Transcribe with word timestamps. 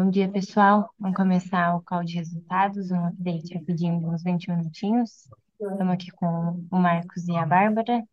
Bom 0.00 0.10
dia, 0.10 0.28
pessoal. 0.28 0.94
Vamos 0.96 1.16
começar 1.16 1.74
o 1.74 1.82
call 1.82 2.04
de 2.04 2.14
resultados, 2.14 2.92
um 2.92 3.04
update 3.04 3.52
rapidinho 3.52 3.98
de 3.98 4.06
uns 4.06 4.22
20 4.22 4.48
minutinhos. 4.48 5.28
Estamos 5.60 5.92
aqui 5.92 6.12
com 6.12 6.64
o 6.70 6.78
Marcos 6.78 7.26
e 7.26 7.36
a 7.36 7.44
Bárbara. 7.44 8.04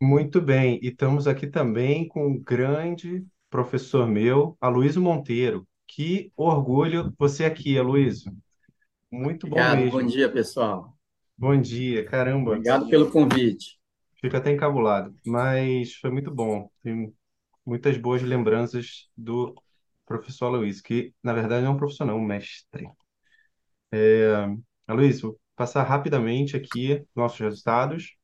Muito 0.00 0.40
bem, 0.40 0.78
e 0.80 0.90
estamos 0.90 1.26
aqui 1.26 1.48
também 1.48 2.06
com 2.06 2.28
um 2.28 2.38
grande 2.38 3.26
professor 3.50 4.06
meu, 4.06 4.56
Aloysio 4.60 5.02
Monteiro. 5.02 5.66
Que 5.88 6.32
orgulho 6.36 7.12
você 7.18 7.44
aqui, 7.44 7.76
Aloysio. 7.76 8.32
Muito 9.10 9.48
bom 9.48 9.56
Obrigado, 9.56 9.90
bom 9.90 9.96
mesmo. 9.96 10.08
dia, 10.08 10.30
pessoal. 10.30 10.96
Bom 11.36 11.60
dia, 11.60 12.04
caramba. 12.04 12.52
Obrigado 12.52 12.88
pelo 12.88 13.10
convite. 13.10 13.76
Fico 14.20 14.36
até 14.36 14.52
encabulado, 14.52 15.12
mas 15.26 15.96
foi 15.96 16.12
muito 16.12 16.32
bom. 16.32 16.70
Tenho 16.80 17.12
muitas 17.66 17.96
boas 17.96 18.22
lembranças 18.22 19.10
do 19.16 19.52
professor 20.10 20.46
Aloysio, 20.46 20.82
que 20.82 21.14
na 21.22 21.32
verdade 21.32 21.64
é 21.64 21.70
um 21.70 21.78
é 21.78 22.12
um 22.12 22.20
mestre. 22.20 22.90
Aloysio, 24.88 25.28
vou 25.28 25.40
passar 25.54 25.84
rapidamente 25.84 26.56
aqui 26.56 27.04
nossos 27.14 27.38
resultados. 27.38 28.16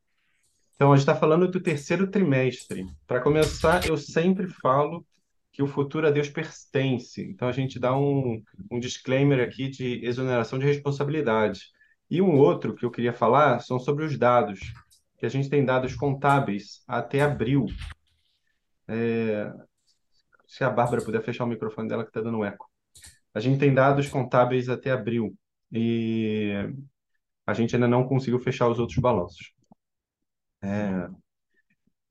Então, 0.75 0.91
a 0.91 0.95
gente 0.97 1.03
está 1.03 1.15
falando 1.15 1.47
do 1.47 1.61
terceiro 1.61 2.11
trimestre. 2.11 2.85
Para 3.07 3.21
começar, 3.21 3.87
eu 3.87 3.95
sempre 3.97 4.47
falo 4.47 5.05
que 5.49 5.63
o 5.63 5.67
futuro 5.67 6.05
a 6.05 6.11
Deus 6.11 6.29
pertence. 6.29 7.23
Então, 7.23 7.47
a 7.47 7.53
gente 7.53 7.79
dá 7.79 7.97
um, 7.97 8.43
um 8.69 8.79
disclaimer 8.79 9.39
aqui 9.39 9.69
de 9.69 10.05
exoneração 10.05 10.59
de 10.59 10.65
responsabilidade. 10.65 11.61
E 12.09 12.21
um 12.21 12.35
outro 12.37 12.75
que 12.75 12.85
eu 12.85 12.91
queria 12.91 13.13
falar 13.13 13.59
são 13.59 13.79
sobre 13.79 14.03
os 14.03 14.17
dados, 14.17 14.59
que 15.17 15.25
a 15.25 15.29
gente 15.29 15.49
tem 15.49 15.63
dados 15.63 15.95
contábeis 15.95 16.83
até 16.85 17.21
abril. 17.21 17.65
Se 20.47 20.63
a 20.63 20.69
Bárbara 20.69 21.03
puder 21.03 21.21
fechar 21.21 21.43
o 21.43 21.47
microfone 21.47 21.87
dela, 21.87 22.03
que 22.03 22.09
está 22.09 22.21
dando 22.21 22.43
eco. 22.43 22.67
A 23.33 23.39
gente 23.39 23.59
tem 23.59 23.73
dados 23.73 24.07
contábeis 24.09 24.69
até 24.69 24.91
abril 24.91 25.35
e 25.71 26.53
a 27.45 27.53
gente 27.53 27.75
ainda 27.75 27.87
não 27.87 28.07
conseguiu 28.07 28.39
fechar 28.39 28.67
os 28.69 28.79
outros 28.79 28.97
balanços. 28.97 29.53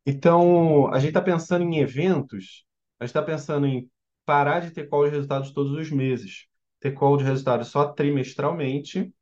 Então, 0.05 0.87
a 0.93 0.99
gente 1.01 1.09
está 1.09 1.21
pensando 1.23 1.65
em 1.65 1.79
eventos, 1.79 2.65
a 3.01 3.05
gente 3.05 3.11
está 3.11 3.23
pensando 3.23 3.67
em 3.67 3.91
parar 4.25 4.61
de 4.61 4.71
ter 4.71 4.89
call 4.89 5.05
de 5.07 5.11
resultados 5.11 5.53
todos 5.53 5.73
os 5.73 5.91
meses, 5.91 6.47
ter 6.81 6.93
call 6.93 7.17
de 7.17 7.25
resultados 7.25 7.69
só 7.69 7.93
trimestralmente 7.93 9.13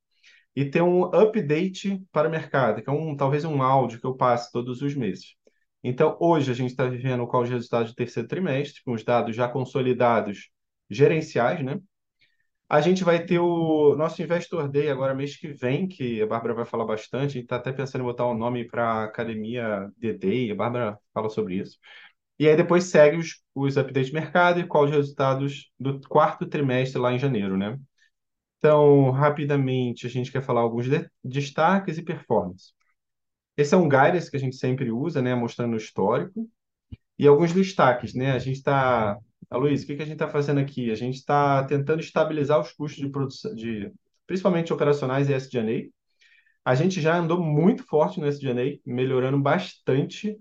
e 0.55 0.65
ter 0.65 0.83
um 0.83 1.05
update 1.05 2.03
para 2.12 2.28
o 2.28 2.31
mercado, 2.31 2.83
que 2.83 2.91
é 2.91 2.93
um, 2.93 3.17
talvez 3.17 3.45
um 3.45 3.62
áudio 3.62 4.01
que 4.01 4.06
eu 4.06 4.15
passe 4.17 4.53
todos 4.53 4.83
os 4.83 4.95
meses. 4.95 5.37
Então, 5.85 6.17
hoje 6.19 6.51
a 6.51 6.55
gente 6.55 6.71
está 6.71 6.87
vivendo 6.87 7.23
o 7.23 7.27
call 7.27 7.45
de 7.45 7.53
resultados 7.53 7.93
do 7.93 7.95
terceiro 7.95 8.27
trimestre, 8.27 8.83
com 8.85 8.93
os 8.93 9.05
dados 9.05 9.37
já 9.37 9.47
consolidados 9.47 10.51
gerenciais, 10.89 11.63
né? 11.63 11.79
A 12.69 12.81
gente 12.81 13.05
vai 13.05 13.25
ter 13.25 13.39
o 13.39 13.95
nosso 13.95 14.23
Investor 14.23 14.69
Day 14.69 14.89
agora 14.89 15.15
mês 15.15 15.37
que 15.37 15.49
vem, 15.49 15.87
que 15.87 16.23
a 16.23 16.27
Bárbara 16.27 16.55
vai 16.55 16.65
falar 16.65 16.87
bastante. 16.87 17.33
A 17.33 17.35
gente 17.35 17.43
está 17.45 17.57
até 17.57 17.73
pensando 17.73 18.01
em 18.03 18.05
botar 18.07 18.25
o 18.25 18.33
um 18.33 18.39
nome 18.39 18.67
para 18.67 19.05
Academia 19.05 19.91
The 20.01 20.15
Day, 20.15 20.51
a 20.51 20.55
Bárbara 20.55 20.99
fala 21.12 21.29
sobre 21.29 21.57
isso. 21.57 21.79
E 22.39 22.49
aí 22.49 22.57
depois 22.57 22.85
segue 22.85 23.19
os, 23.19 23.43
os 23.55 23.77
updates 23.77 24.09
de 24.09 24.15
mercado 24.15 24.61
e 24.61 24.67
qual 24.67 24.85
os 24.85 24.91
resultados 24.91 25.71
do 25.79 26.01
quarto 26.09 26.47
trimestre 26.47 27.01
lá 27.01 27.12
em 27.12 27.19
janeiro, 27.19 27.57
né? 27.57 27.79
Então, 28.59 29.11
rapidamente, 29.11 30.07
a 30.07 30.11
gente 30.11 30.33
quer 30.33 30.43
falar 30.43 30.62
alguns 30.62 30.87
de, 30.87 31.09
destaques 31.23 31.99
e 31.99 32.03
performance. 32.03 32.73
Esse 33.56 33.74
é 33.74 33.77
um 33.77 33.88
guidance 33.88 34.30
que 34.30 34.36
a 34.36 34.41
gente 34.41 34.56
sempre 34.56 34.91
usa, 34.91 35.22
né? 35.22 35.34
Mostrando 35.34 35.74
o 35.74 35.77
histórico. 35.77 36.48
E 37.19 37.27
alguns 37.27 37.52
destaques, 37.52 38.14
né? 38.14 38.33
A 38.33 38.38
gente 38.38 38.56
está 38.56 39.19
Luiz, 39.52 39.83
o 39.83 39.86
que 39.86 39.97
que 39.97 40.02
a 40.02 40.06
gente 40.06 40.14
está 40.14 40.28
fazendo 40.28 40.60
aqui? 40.60 40.91
A 40.91 40.94
gente 40.94 41.16
está 41.16 41.64
tentando 41.64 42.00
estabilizar 42.00 42.60
os 42.60 42.72
custos 42.72 43.02
de 43.02 43.10
produção, 43.10 43.55
de, 43.55 43.92
principalmente 44.27 44.72
operacionais 44.72 45.28
e 45.28 45.34
SG&A. 45.34 45.91
A 46.64 46.75
gente 46.75 47.00
já 47.00 47.16
andou 47.16 47.41
muito 47.43 47.84
forte 47.84 48.20
no 48.20 48.26
SG&A, 48.26 48.78
melhorando 48.84 49.38
bastante 49.38 50.37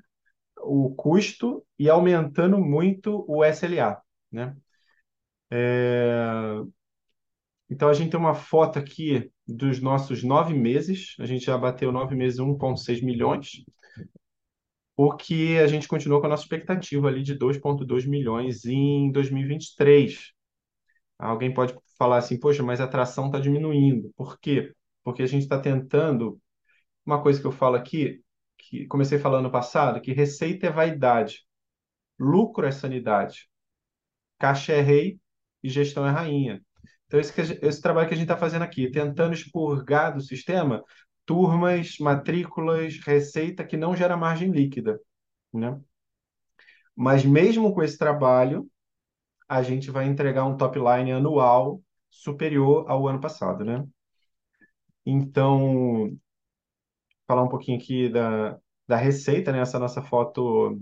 o 0.58 0.94
custo 0.96 1.66
e 1.78 1.90
aumentando 1.90 2.58
muito 2.58 3.26
o 3.28 3.44
SLA, 3.44 4.02
né? 4.32 4.56
É... 5.52 6.62
Então, 7.74 7.90
a 7.90 7.94
gente 7.94 8.12
tem 8.12 8.20
uma 8.20 8.36
foto 8.36 8.78
aqui 8.78 9.32
dos 9.48 9.82
nossos 9.82 10.24
nove 10.24 10.54
meses. 10.54 11.16
A 11.20 11.26
gente 11.26 11.46
já 11.46 11.58
bateu 11.58 11.92
nove 11.92 12.16
meses, 12.16 12.40
1,6 12.40 13.02
milhões 13.02 13.64
o 14.96 15.16
que 15.16 15.58
a 15.58 15.68
gente 15.68 15.88
continua 15.88 16.20
com 16.20 16.28
a 16.28 16.30
nossa 16.30 16.44
expectativa 16.44 17.08
ali 17.08 17.24
de 17.24 17.36
2,2 17.38 18.08
milhões 18.08 18.66
em 18.66 19.12
2023. 19.12 20.32
Alguém 21.18 21.54
pode 21.54 21.76
falar 21.98 22.18
assim, 22.18 22.40
poxa, 22.40 22.64
mas 22.64 22.82
a 22.82 22.86
atração 22.86 23.28
está 23.28 23.40
diminuindo. 23.40 24.12
Por 24.16 24.40
quê? 24.40 24.74
Porque 25.04 25.24
a 25.24 25.28
gente 25.28 25.44
está 25.44 25.60
tentando. 25.60 26.40
Uma 27.06 27.22
coisa 27.22 27.40
que 27.42 27.48
eu 27.48 27.52
falo 27.52 27.76
aqui, 27.76 28.22
que 28.58 28.88
comecei 28.88 29.20
falando 29.20 29.44
no 29.46 29.52
passado, 29.52 30.02
que 30.02 30.14
receita 30.14 30.68
é 30.68 30.72
vaidade, 30.72 31.46
lucro 32.18 32.66
é 32.66 32.72
sanidade, 32.72 33.50
caixa 34.40 34.74
é 34.74 34.82
rei 34.82 35.20
e 35.62 35.70
gestão 35.70 36.08
é 36.08 36.12
rainha. 36.12 36.62
Então, 37.14 37.20
esse, 37.20 37.60
esse 37.62 37.80
trabalho 37.80 38.08
que 38.08 38.16
a 38.16 38.18
gente 38.18 38.26
está 38.26 38.36
fazendo 38.36 38.64
aqui, 38.64 38.90
tentando 38.90 39.36
expurgar 39.36 40.16
do 40.16 40.20
sistema 40.20 40.84
turmas, 41.28 42.00
matrículas, 42.00 42.98
receita 43.06 43.64
que 43.64 43.78
não 43.78 43.96
gera 43.96 44.18
margem 44.18 44.50
líquida, 44.52 45.00
né? 45.54 45.80
Mas 46.96 47.24
mesmo 47.24 47.72
com 47.72 47.84
esse 47.84 48.00
trabalho, 48.00 48.68
a 49.48 49.62
gente 49.62 49.92
vai 49.92 50.08
entregar 50.08 50.46
um 50.46 50.58
top 50.58 50.80
line 50.80 51.12
anual 51.12 51.84
superior 52.10 52.90
ao 52.90 53.08
ano 53.08 53.22
passado, 53.22 53.64
né? 53.64 53.86
Então, 55.06 56.18
falar 57.28 57.44
um 57.44 57.50
pouquinho 57.50 57.78
aqui 57.78 58.10
da, 58.10 58.58
da 58.88 58.98
receita, 58.98 59.52
né? 59.52 59.60
Essa 59.60 59.78
nossa 59.78 60.02
foto 60.02 60.82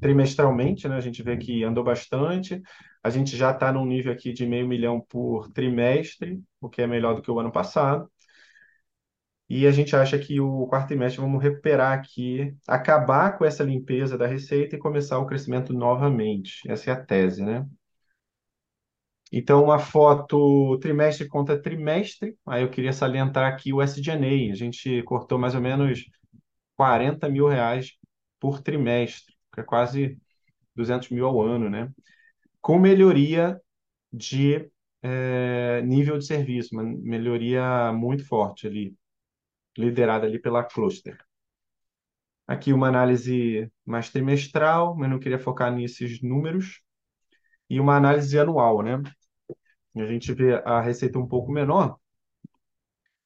trimestralmente, 0.00 0.88
né? 0.88 0.96
A 0.96 1.00
gente 1.00 1.22
vê 1.22 1.36
que 1.36 1.62
andou 1.64 1.84
bastante. 1.84 2.62
A 3.02 3.10
gente 3.10 3.36
já 3.36 3.50
está 3.52 3.72
num 3.72 3.86
nível 3.86 4.12
aqui 4.12 4.32
de 4.32 4.46
meio 4.46 4.66
milhão 4.66 5.00
por 5.00 5.50
trimestre, 5.52 6.42
o 6.60 6.68
que 6.68 6.82
é 6.82 6.86
melhor 6.86 7.14
do 7.14 7.22
que 7.22 7.30
o 7.30 7.38
ano 7.38 7.52
passado. 7.52 8.10
E 9.48 9.66
a 9.66 9.72
gente 9.72 9.96
acha 9.96 10.18
que 10.18 10.40
o 10.40 10.66
quarto 10.68 10.88
trimestre 10.88 11.20
vamos 11.20 11.42
recuperar 11.42 11.92
aqui, 11.98 12.54
acabar 12.68 13.36
com 13.36 13.44
essa 13.44 13.64
limpeza 13.64 14.16
da 14.16 14.26
receita 14.26 14.76
e 14.76 14.78
começar 14.78 15.18
o 15.18 15.26
crescimento 15.26 15.72
novamente. 15.72 16.60
Essa 16.70 16.90
é 16.90 16.92
a 16.94 17.04
tese, 17.04 17.42
né? 17.44 17.66
Então, 19.32 19.62
uma 19.64 19.78
foto 19.78 20.78
trimestre 20.78 21.28
contra 21.28 21.60
trimestre. 21.60 22.36
Aí 22.46 22.62
eu 22.62 22.70
queria 22.70 22.92
salientar 22.92 23.52
aqui 23.52 23.72
o 23.72 23.80
SG&A. 23.80 24.52
A 24.52 24.56
gente 24.56 25.02
cortou 25.04 25.38
mais 25.38 25.54
ou 25.54 25.60
menos 25.60 26.04
40 26.76 27.28
mil 27.28 27.46
reais 27.48 27.92
por 28.40 28.62
trimestre, 28.62 29.29
que 29.52 29.60
é 29.60 29.64
quase 29.64 30.18
200 30.74 31.10
mil 31.10 31.26
ao 31.26 31.40
ano, 31.42 31.70
né? 31.70 31.92
Com 32.60 32.78
melhoria 32.78 33.60
de 34.12 34.70
é, 35.02 35.82
nível 35.82 36.18
de 36.18 36.26
serviço, 36.26 36.70
uma 36.74 36.82
melhoria 36.84 37.92
muito 37.92 38.26
forte 38.26 38.66
ali 38.66 38.96
liderada 39.76 40.26
ali 40.26 40.38
pela 40.40 40.64
Cluster. 40.64 41.18
Aqui 42.46 42.72
uma 42.72 42.88
análise 42.88 43.70
mais 43.86 44.10
trimestral, 44.10 44.96
mas 44.96 45.08
não 45.08 45.20
queria 45.20 45.38
focar 45.38 45.72
nesses 45.72 46.20
números. 46.20 46.82
E 47.70 47.80
uma 47.80 47.96
análise 47.96 48.38
anual, 48.38 48.82
né? 48.82 49.02
A 49.96 50.06
gente 50.06 50.32
vê 50.32 50.54
a 50.64 50.80
receita 50.80 51.18
um 51.18 51.26
pouco 51.28 51.52
menor, 51.52 51.98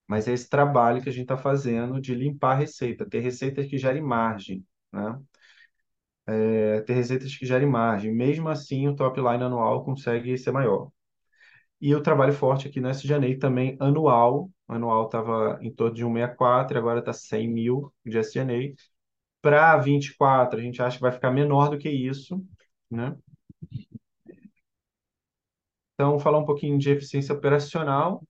mas 0.06 0.28
é 0.28 0.32
esse 0.32 0.48
trabalho 0.48 1.02
que 1.02 1.08
a 1.08 1.12
gente 1.12 1.22
está 1.22 1.36
fazendo 1.36 2.00
de 2.00 2.14
limpar 2.14 2.52
a 2.52 2.58
receita, 2.58 3.08
ter 3.08 3.20
receitas 3.20 3.66
que 3.66 3.78
gerem 3.78 4.02
margem, 4.02 4.64
né? 4.92 5.18
É, 6.26 6.80
ter 6.82 6.94
receitas 6.94 7.36
que 7.36 7.46
gerem 7.46 7.68
margem. 7.68 8.12
Mesmo 8.14 8.48
assim, 8.48 8.88
o 8.88 8.96
top 8.96 9.20
line 9.20 9.44
anual 9.44 9.84
consegue 9.84 10.36
ser 10.38 10.52
maior. 10.52 10.90
E 11.80 11.94
o 11.94 12.02
trabalho 12.02 12.32
forte 12.32 12.68
aqui 12.68 12.80
no 12.80 12.88
SG&A 12.88 13.38
também 13.38 13.76
anual. 13.80 14.50
Anual 14.68 15.06
estava 15.06 15.58
em 15.62 15.72
torno 15.72 15.94
de 15.94 16.02
164, 16.02 16.78
agora 16.78 17.00
está 17.00 17.12
100 17.12 17.48
mil 17.48 17.92
de 18.04 18.18
SG&A. 18.18 18.74
Para 19.42 19.76
24, 19.78 20.58
a 20.58 20.62
gente 20.62 20.80
acha 20.82 20.96
que 20.96 21.02
vai 21.02 21.12
ficar 21.12 21.30
menor 21.30 21.70
do 21.70 21.78
que 21.78 21.90
isso, 21.90 22.42
né? 22.90 23.16
Então, 25.94 26.18
falar 26.20 26.38
um 26.38 26.44
pouquinho 26.44 26.78
de 26.78 26.90
eficiência 26.90 27.34
operacional. 27.34 28.22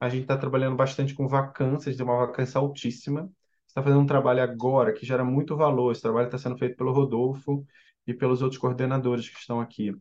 A 0.00 0.08
gente 0.08 0.22
está 0.22 0.36
trabalhando 0.38 0.74
bastante 0.76 1.14
com 1.14 1.28
vacâncias, 1.28 1.96
de 1.96 2.02
uma 2.02 2.16
vacância 2.26 2.58
altíssima. 2.58 3.30
Está 3.76 3.82
fazendo 3.82 4.00
um 4.00 4.06
trabalho 4.06 4.42
agora 4.42 4.90
que 4.90 5.04
gera 5.04 5.22
muito 5.22 5.54
valor. 5.54 5.92
Esse 5.92 6.00
trabalho 6.00 6.28
está 6.28 6.38
sendo 6.38 6.56
feito 6.56 6.78
pelo 6.78 6.92
Rodolfo 6.92 7.62
e 8.06 8.14
pelos 8.14 8.40
outros 8.40 8.58
coordenadores 8.58 9.28
que 9.28 9.38
estão 9.38 9.60
aqui 9.60 9.92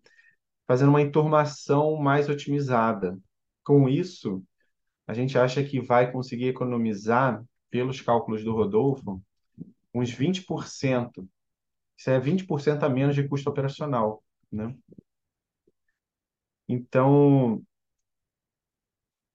fazendo 0.66 0.88
uma 0.92 1.01
enturmação 1.01 1.98
mais 1.98 2.30
otimizada. 2.30 3.19
Com 3.66 3.89
isso, 3.89 4.42
a 5.06 5.13
gente 5.13 5.38
acha 5.38 5.62
que 5.62 5.81
vai 5.81 6.10
conseguir 6.10 6.48
economizar, 6.48 7.44
pelos 7.69 8.00
cálculos 8.00 8.45
do 8.45 8.54
Rodolfo, 8.54 9.22
uns 9.94 10.10
20%. 10.10 11.28
Isso 11.98 12.10
é 12.10 12.18
20% 12.18 12.81
a 12.83 12.88
menos 12.88 13.13
de 13.13 13.28
custo 13.28 13.50
operacional, 13.50 14.24
né? 14.50 14.74
Então, 16.66 17.62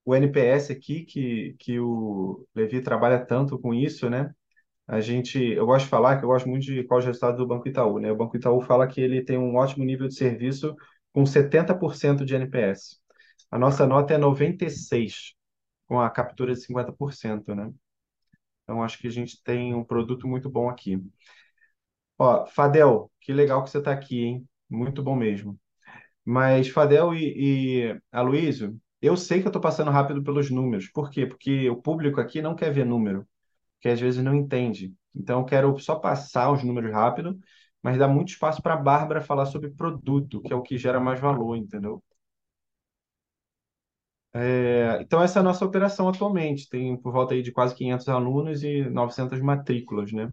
o 0.05 0.15
NPS 0.15 0.73
aqui, 0.73 1.05
que, 1.05 1.55
que 1.59 1.79
o 1.81 2.47
Levi 2.55 2.81
trabalha 2.83 3.25
tanto 3.25 3.59
com 3.59 3.75
isso, 3.75 4.09
né? 4.11 4.33
A 4.89 5.01
gente, 5.01 5.39
eu 5.41 5.67
gosto 5.67 5.85
de 5.85 5.91
falar 5.91 6.19
que 6.19 6.25
eu 6.25 6.29
gosto 6.29 6.49
muito 6.49 6.65
de 6.65 6.85
qual 6.85 7.01
é 7.01 7.03
o 7.05 7.07
resultado 7.07 7.37
do 7.37 7.47
Banco 7.47 7.69
Itaú, 7.69 7.99
né? 8.01 8.11
O 8.13 8.17
Banco 8.17 8.37
Itaú 8.37 8.61
fala 8.63 8.89
que 8.89 9.01
ele 9.01 9.25
tem 9.25 9.39
um 9.39 9.57
ótimo 9.57 9.85
nível 9.85 10.09
de 10.09 10.15
serviço 10.17 10.75
com 11.13 11.25
70% 11.27 12.25
de 12.25 12.35
NPS. 12.35 12.99
A 13.51 13.59
nossa 13.59 13.87
nota 13.87 14.15
é 14.15 14.19
96, 14.19 15.35
com 15.87 16.01
a 16.01 16.11
captura 16.11 16.55
de 16.55 16.61
50%, 16.61 17.55
né? 17.55 17.73
Então, 18.65 18.83
acho 18.83 18.99
que 18.99 19.09
a 19.09 19.11
gente 19.11 19.43
tem 19.43 19.75
um 19.75 19.85
produto 19.85 20.29
muito 20.29 20.49
bom 20.51 20.69
aqui. 20.69 20.99
Ó, 22.19 22.47
Fadel, 22.47 23.11
que 23.21 23.33
legal 23.33 23.65
que 23.65 23.71
você 23.71 23.79
está 23.79 23.93
aqui, 23.93 24.23
hein? 24.25 24.49
Muito 24.69 25.03
bom 25.03 25.17
mesmo. 25.17 25.59
Mas, 26.25 26.69
Fadel 26.69 27.15
e, 27.15 27.91
e 27.93 28.01
Aloysio, 28.13 28.79
eu 29.03 29.17
sei 29.17 29.41
que 29.41 29.47
eu 29.47 29.51
estou 29.51 29.63
passando 29.63 29.91
rápido 29.91 30.23
pelos 30.23 30.51
números. 30.51 30.89
Por 30.89 31.11
quê? 31.11 31.27
Porque 31.27 31.69
o 31.71 31.77
público 31.81 32.21
aqui 32.21 32.43
não 32.43 32.55
quer 32.55 32.73
ver 32.73 32.85
número, 32.87 33.27
que 33.81 33.89
às 33.89 34.01
vezes 34.01 34.23
não 34.25 34.35
entende. 34.35 34.95
Então, 35.15 35.41
eu 35.41 35.47
quero 35.47 35.79
só 35.81 35.97
passar 35.97 36.53
os 36.53 36.65
números 36.65 36.93
rápido, 36.93 37.39
mas 37.83 37.99
dar 37.99 38.09
muito 38.09 38.31
espaço 38.31 38.63
para 38.63 38.75
a 38.75 38.79
Bárbara 38.79 39.21
falar 39.23 39.47
sobre 39.47 39.71
produto, 39.71 40.43
que 40.43 40.53
é 40.53 40.57
o 40.57 40.63
que 40.63 40.79
gera 40.79 41.01
mais 41.01 41.21
valor, 41.21 41.57
entendeu? 41.57 42.03
É, 44.33 44.99
então, 45.03 45.21
essa 45.23 45.39
é 45.39 45.41
a 45.41 45.43
nossa 45.43 45.65
operação 45.65 46.09
atualmente. 46.09 46.69
Tem 46.69 46.97
por 46.97 47.13
volta 47.13 47.35
aí 47.35 47.43
de 47.43 47.53
quase 47.53 47.75
500 47.75 48.09
alunos 48.09 48.63
e 48.63 48.85
900 48.89 49.41
matrículas, 49.41 50.13
né? 50.13 50.31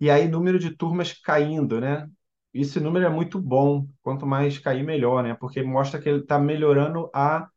E 0.00 0.10
aí, 0.10 0.26
número 0.28 0.58
de 0.58 0.74
turmas 0.76 1.12
caindo, 1.12 1.80
né? 1.80 2.08
Esse 2.52 2.80
número 2.80 3.06
é 3.06 3.08
muito 3.08 3.40
bom. 3.40 3.86
Quanto 4.02 4.26
mais 4.26 4.58
cair, 4.58 4.82
melhor, 4.82 5.22
né? 5.22 5.34
Porque 5.34 5.62
mostra 5.62 6.00
que 6.00 6.08
ele 6.08 6.20
está 6.20 6.38
melhorando 6.38 7.10
a, 7.14 7.48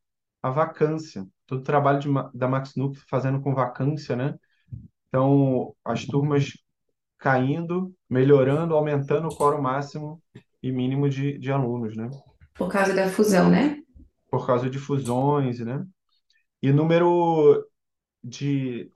a 0.41 0.49
vacância. 0.49 1.25
Todo 1.45 1.59
o 1.59 1.63
trabalho 1.63 1.99
de 1.99 2.09
da 2.33 2.47
Max 2.47 2.75
Nuke 2.75 2.99
fazendo 3.09 3.41
com 3.41 3.53
vacância, 3.53 4.15
né? 4.15 4.35
Então, 5.07 5.75
as 5.83 6.05
turmas 6.05 6.51
caindo, 7.17 7.93
melhorando, 8.09 8.75
aumentando 8.75 9.27
o 9.27 9.35
quórum 9.35 9.61
máximo 9.61 10.21
e 10.61 10.71
mínimo 10.71 11.09
de, 11.09 11.37
de 11.37 11.51
alunos, 11.51 11.95
né? 11.95 12.09
Por 12.53 12.69
causa 12.69 12.93
da 12.93 13.07
fusão, 13.07 13.49
né? 13.49 13.81
Por 14.29 14.45
causa 14.45 14.69
de 14.69 14.77
fusões, 14.77 15.59
né? 15.59 15.85
E 16.61 16.71
número 16.71 17.65
de 18.23 18.89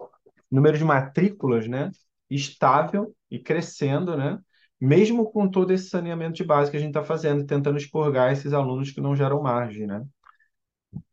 número 0.49 0.77
de 0.77 0.83
matrículas, 0.83 1.67
né, 1.67 1.91
estável 2.29 3.13
e 3.29 3.39
crescendo, 3.39 4.15
né, 4.15 4.39
mesmo 4.79 5.31
com 5.31 5.49
todo 5.49 5.71
esse 5.73 5.89
saneamento 5.89 6.35
de 6.37 6.43
base 6.43 6.69
que 6.71 6.77
a 6.77 6.79
gente 6.79 6.89
está 6.89 7.03
fazendo, 7.03 7.45
tentando 7.45 7.77
expurgar 7.77 8.31
esses 8.31 8.53
alunos 8.53 8.91
que 8.91 9.01
não 9.01 9.15
geram 9.15 9.41
margem, 9.41 9.87
né? 9.87 10.05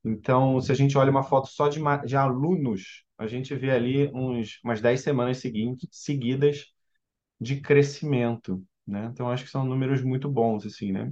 Então, 0.05 0.61
se 0.61 0.71
a 0.73 0.75
gente 0.75 0.97
olha 0.99 1.11
uma 1.11 1.23
foto 1.23 1.49
só 1.49 1.69
de, 1.69 1.81
de 2.07 2.17
alunos, 2.17 3.05
a 3.19 3.27
gente 3.27 3.55
vê 3.55 3.71
ali 3.71 4.09
uns, 4.15 4.61
umas 4.65 4.81
10 4.81 5.01
semanas 5.01 5.39
seguintes, 5.39 5.89
seguidas 5.93 6.67
de 7.41 7.61
crescimento, 7.61 8.65
né? 8.87 9.07
Então, 9.13 9.31
acho 9.31 9.45
que 9.45 9.51
são 9.51 9.65
números 9.65 10.03
muito 10.03 10.29
bons, 10.31 10.67
assim, 10.67 10.93
né? 10.93 11.11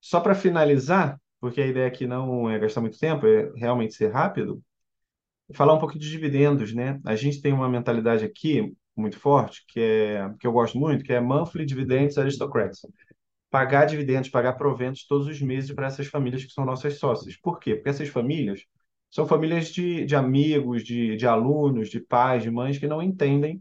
Só 0.00 0.20
para 0.20 0.34
finalizar, 0.34 1.20
porque 1.40 1.60
a 1.60 1.66
ideia 1.66 1.86
aqui 1.86 2.06
não 2.06 2.50
é 2.50 2.58
gastar 2.58 2.80
muito 2.80 2.98
tempo, 2.98 3.26
é 3.26 3.50
realmente 3.56 3.94
ser 3.94 4.12
rápido, 4.12 4.62
falar 5.54 5.74
um 5.74 5.78
pouquinho 5.78 6.00
de 6.02 6.10
dividendos, 6.10 6.74
né? 6.74 7.00
A 7.04 7.16
gente 7.16 7.40
tem 7.40 7.52
uma 7.52 7.68
mentalidade 7.68 8.24
aqui 8.24 8.74
muito 8.96 9.18
forte, 9.18 9.64
que 9.68 9.80
é 9.80 10.34
que 10.40 10.46
eu 10.46 10.52
gosto 10.52 10.78
muito, 10.78 11.04
que 11.04 11.12
é 11.12 11.20
monthly 11.20 11.64
dividends 11.66 12.18
aristocrats. 12.18 12.80
Pagar 13.50 13.86
dividendos, 13.86 14.30
pagar 14.30 14.54
proventos 14.54 15.06
todos 15.06 15.26
os 15.26 15.40
meses 15.42 15.72
para 15.72 15.86
essas 15.86 16.06
famílias 16.06 16.44
que 16.44 16.52
são 16.52 16.64
nossas 16.64 16.98
sócias. 16.98 17.36
Por 17.36 17.58
quê? 17.58 17.74
Porque 17.74 17.90
essas 17.90 18.08
famílias 18.08 18.64
são 19.10 19.26
famílias 19.26 19.68
de, 19.68 20.04
de 20.06 20.16
amigos, 20.16 20.82
de, 20.84 21.16
de 21.16 21.26
alunos, 21.26 21.90
de 21.90 22.00
pais, 22.00 22.42
de 22.42 22.50
mães 22.50 22.78
que 22.78 22.86
não 22.86 23.02
entendem 23.02 23.60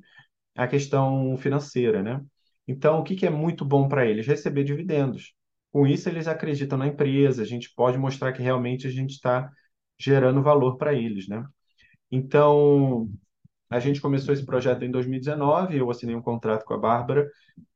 a 0.55 0.67
questão 0.67 1.37
financeira, 1.37 2.01
né? 2.03 2.21
Então, 2.67 2.99
o 2.99 3.03
que 3.03 3.15
que 3.15 3.25
é 3.25 3.29
muito 3.29 3.65
bom 3.65 3.87
para 3.87 4.05
eles? 4.05 4.27
Receber 4.27 4.63
dividendos. 4.63 5.33
Com 5.71 5.87
isso, 5.87 6.09
eles 6.09 6.27
acreditam 6.27 6.77
na 6.77 6.87
empresa, 6.87 7.41
a 7.41 7.45
gente 7.45 7.73
pode 7.75 7.97
mostrar 7.97 8.33
que 8.33 8.41
realmente 8.41 8.87
a 8.87 8.91
gente 8.91 9.11
está 9.11 9.49
gerando 9.99 10.41
valor 10.43 10.77
para 10.77 10.93
eles, 10.93 11.27
né? 11.27 11.45
Então, 12.11 13.09
a 13.71 13.79
gente 13.79 14.01
começou 14.01 14.33
esse 14.33 14.45
projeto 14.45 14.83
em 14.83 14.91
2019, 14.91 15.77
eu 15.77 15.89
assinei 15.91 16.15
um 16.15 16.21
contrato 16.21 16.65
com 16.65 16.73
a 16.75 16.79
Bárbara 16.79 17.29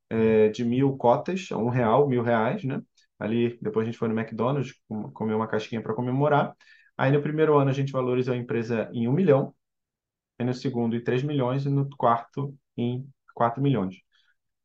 é, 0.09 0.49
de 0.49 0.63
mil 0.65 0.97
cotas, 0.97 1.51
um 1.51 1.69
real, 1.69 2.07
mil 2.07 2.23
reais, 2.23 2.63
né? 2.63 2.81
Ali, 3.19 3.57
depois 3.61 3.85
a 3.87 3.91
gente 3.91 3.97
foi 3.99 4.07
no 4.09 4.19
McDonald's, 4.19 4.73
com- 4.87 5.11
comer 5.11 5.35
uma 5.35 5.47
casquinha 5.47 5.81
para 5.81 5.93
comemorar. 5.93 6.55
Aí 6.97 7.11
no 7.11 7.21
primeiro 7.21 7.57
ano 7.57 7.69
a 7.69 7.73
gente 7.73 7.91
valorizou 7.91 8.33
a 8.33 8.37
empresa 8.37 8.89
em 8.93 9.07
um 9.07 9.13
milhão, 9.13 9.53
aí 10.39 10.45
no 10.45 10.53
segundo 10.53 10.95
em 10.95 11.03
3 11.03 11.23
milhões 11.23 11.65
e 11.65 11.69
no 11.69 11.89
quarto 11.97 12.55
em 12.77 13.07
4 13.35 13.61
milhões. 13.61 13.95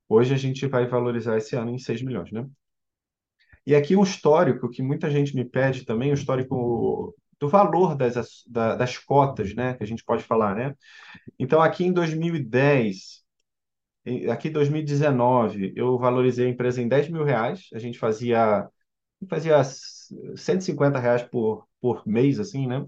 Hoje 0.09 0.35
a 0.35 0.39
gente 0.39 0.67
vai 0.69 0.87
valorizar 0.87 1.39
esse 1.39 1.57
ano 1.57 1.71
em 1.73 1.79
6 1.79 2.03
milhões, 2.03 2.33
né? 2.33 2.47
E 3.67 3.75
aqui 3.75 3.97
um 3.97 4.03
histórico 4.03 4.69
que 4.71 4.83
muita 4.83 5.11
gente 5.11 5.35
me 5.35 5.45
pede 5.45 5.85
também, 5.85 6.11
o 6.11 6.15
histórico 6.15 7.15
do 7.41 7.49
valor 7.49 7.97
das, 7.97 8.45
das 8.49 8.99
cotas, 8.99 9.55
né? 9.55 9.75
Que 9.75 9.85
a 9.85 9.87
gente 9.87 10.05
pode 10.05 10.23
falar, 10.25 10.55
né? 10.57 10.75
Então, 11.39 11.63
aqui 11.63 11.85
em 11.85 11.93
2010, 11.93 13.23
em- 14.07 14.29
aqui 14.31 14.49
em 14.49 14.53
2019, 14.53 15.73
eu 15.77 15.99
valorizei 15.99 16.47
a 16.47 16.51
empresa 16.51 16.83
em 16.83 16.89
10 16.89 17.09
mil 17.09 17.25
reais. 17.25 17.69
A 17.75 17.79
gente 17.79 17.99
fazia, 17.99 18.69
fazia 19.29 19.63
150 20.37 20.99
reais 20.99 21.23
por, 21.23 21.67
por 21.81 22.07
mês, 22.09 22.41
assim, 22.41 22.67
né? 22.67 22.87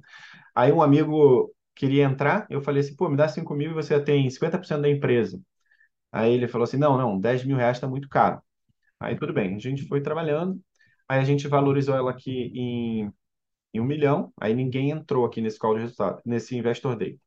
Aí 0.55 0.73
um 0.73 0.83
amigo 0.83 1.53
queria 1.77 2.05
entrar, 2.05 2.47
eu 2.51 2.61
falei 2.63 2.83
assim, 2.83 2.97
pô, 2.97 3.09
me 3.09 3.17
dá 3.17 3.29
5 3.29 3.55
mil 3.55 3.71
e 3.73 3.75
você 3.75 4.01
tem 4.03 4.29
50% 4.31 4.83
da 4.83 4.91
empresa. 4.91 5.41
Aí 6.13 6.33
ele 6.35 6.49
falou 6.49 6.65
assim, 6.65 6.77
não, 6.77 6.97
não, 6.99 7.19
10 7.21 7.45
mil 7.45 7.57
reais 7.57 7.77
está 7.77 7.89
muito 7.89 8.09
caro. 8.09 8.41
Aí 9.01 9.17
tudo 9.19 9.33
bem, 9.35 9.57
a 9.57 9.59
gente 9.59 9.87
foi 9.89 10.03
trabalhando, 10.03 10.61
aí 11.09 11.21
a 11.21 11.25
gente 11.25 11.49
valorizou 11.49 11.97
ela 11.97 12.11
aqui 12.13 12.53
em, 12.55 13.13
em 13.73 13.81
um 13.81 13.85
milhão, 13.85 14.33
aí 14.41 14.55
ninguém 14.55 14.91
entrou 14.91 15.25
aqui 15.25 15.41
nesse 15.41 15.59
call 15.59 15.75
de 15.75 15.81
resultado, 15.83 16.21
nesse 16.25 16.57
Investor 16.57 16.97
Day. 16.97 17.19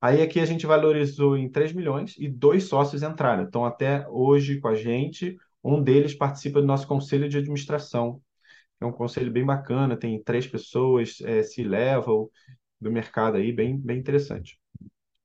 Aí 0.00 0.22
aqui 0.22 0.38
a 0.40 0.46
gente 0.46 0.66
valorizou 0.66 1.36
em 1.36 1.50
3 1.50 1.72
milhões 1.72 2.14
e 2.18 2.28
dois 2.28 2.64
sócios 2.64 3.02
entraram. 3.02 3.42
Então, 3.44 3.64
até 3.64 4.06
hoje 4.08 4.60
com 4.60 4.68
a 4.68 4.74
gente, 4.74 5.36
um 5.62 5.82
deles 5.82 6.14
participa 6.14 6.60
do 6.60 6.66
nosso 6.66 6.86
conselho 6.86 7.28
de 7.28 7.38
administração. 7.38 8.22
É 8.80 8.86
um 8.86 8.92
conselho 8.92 9.32
bem 9.32 9.44
bacana, 9.44 9.96
tem 9.96 10.22
três 10.22 10.46
pessoas, 10.46 11.20
é, 11.22 11.42
C-level 11.42 12.30
do 12.80 12.92
mercado 12.92 13.36
aí, 13.36 13.52
bem, 13.52 13.76
bem 13.76 13.98
interessante. 13.98 14.58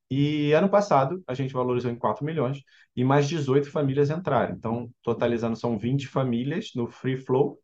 E 0.10 0.54
ano 0.54 0.70
passado 0.70 1.24
a 1.28 1.34
gente 1.34 1.54
valorizou 1.54 1.92
em 1.92 1.96
4 1.96 2.26
milhões 2.26 2.62
e 2.96 3.04
mais 3.04 3.28
18 3.28 3.72
famílias 3.72 4.10
entraram. 4.10 4.56
Então, 4.56 4.92
totalizando 5.04 5.56
são 5.56 5.78
20 5.78 6.08
famílias 6.08 6.72
no 6.76 6.88
Free 6.88 7.18
Flow 7.18 7.60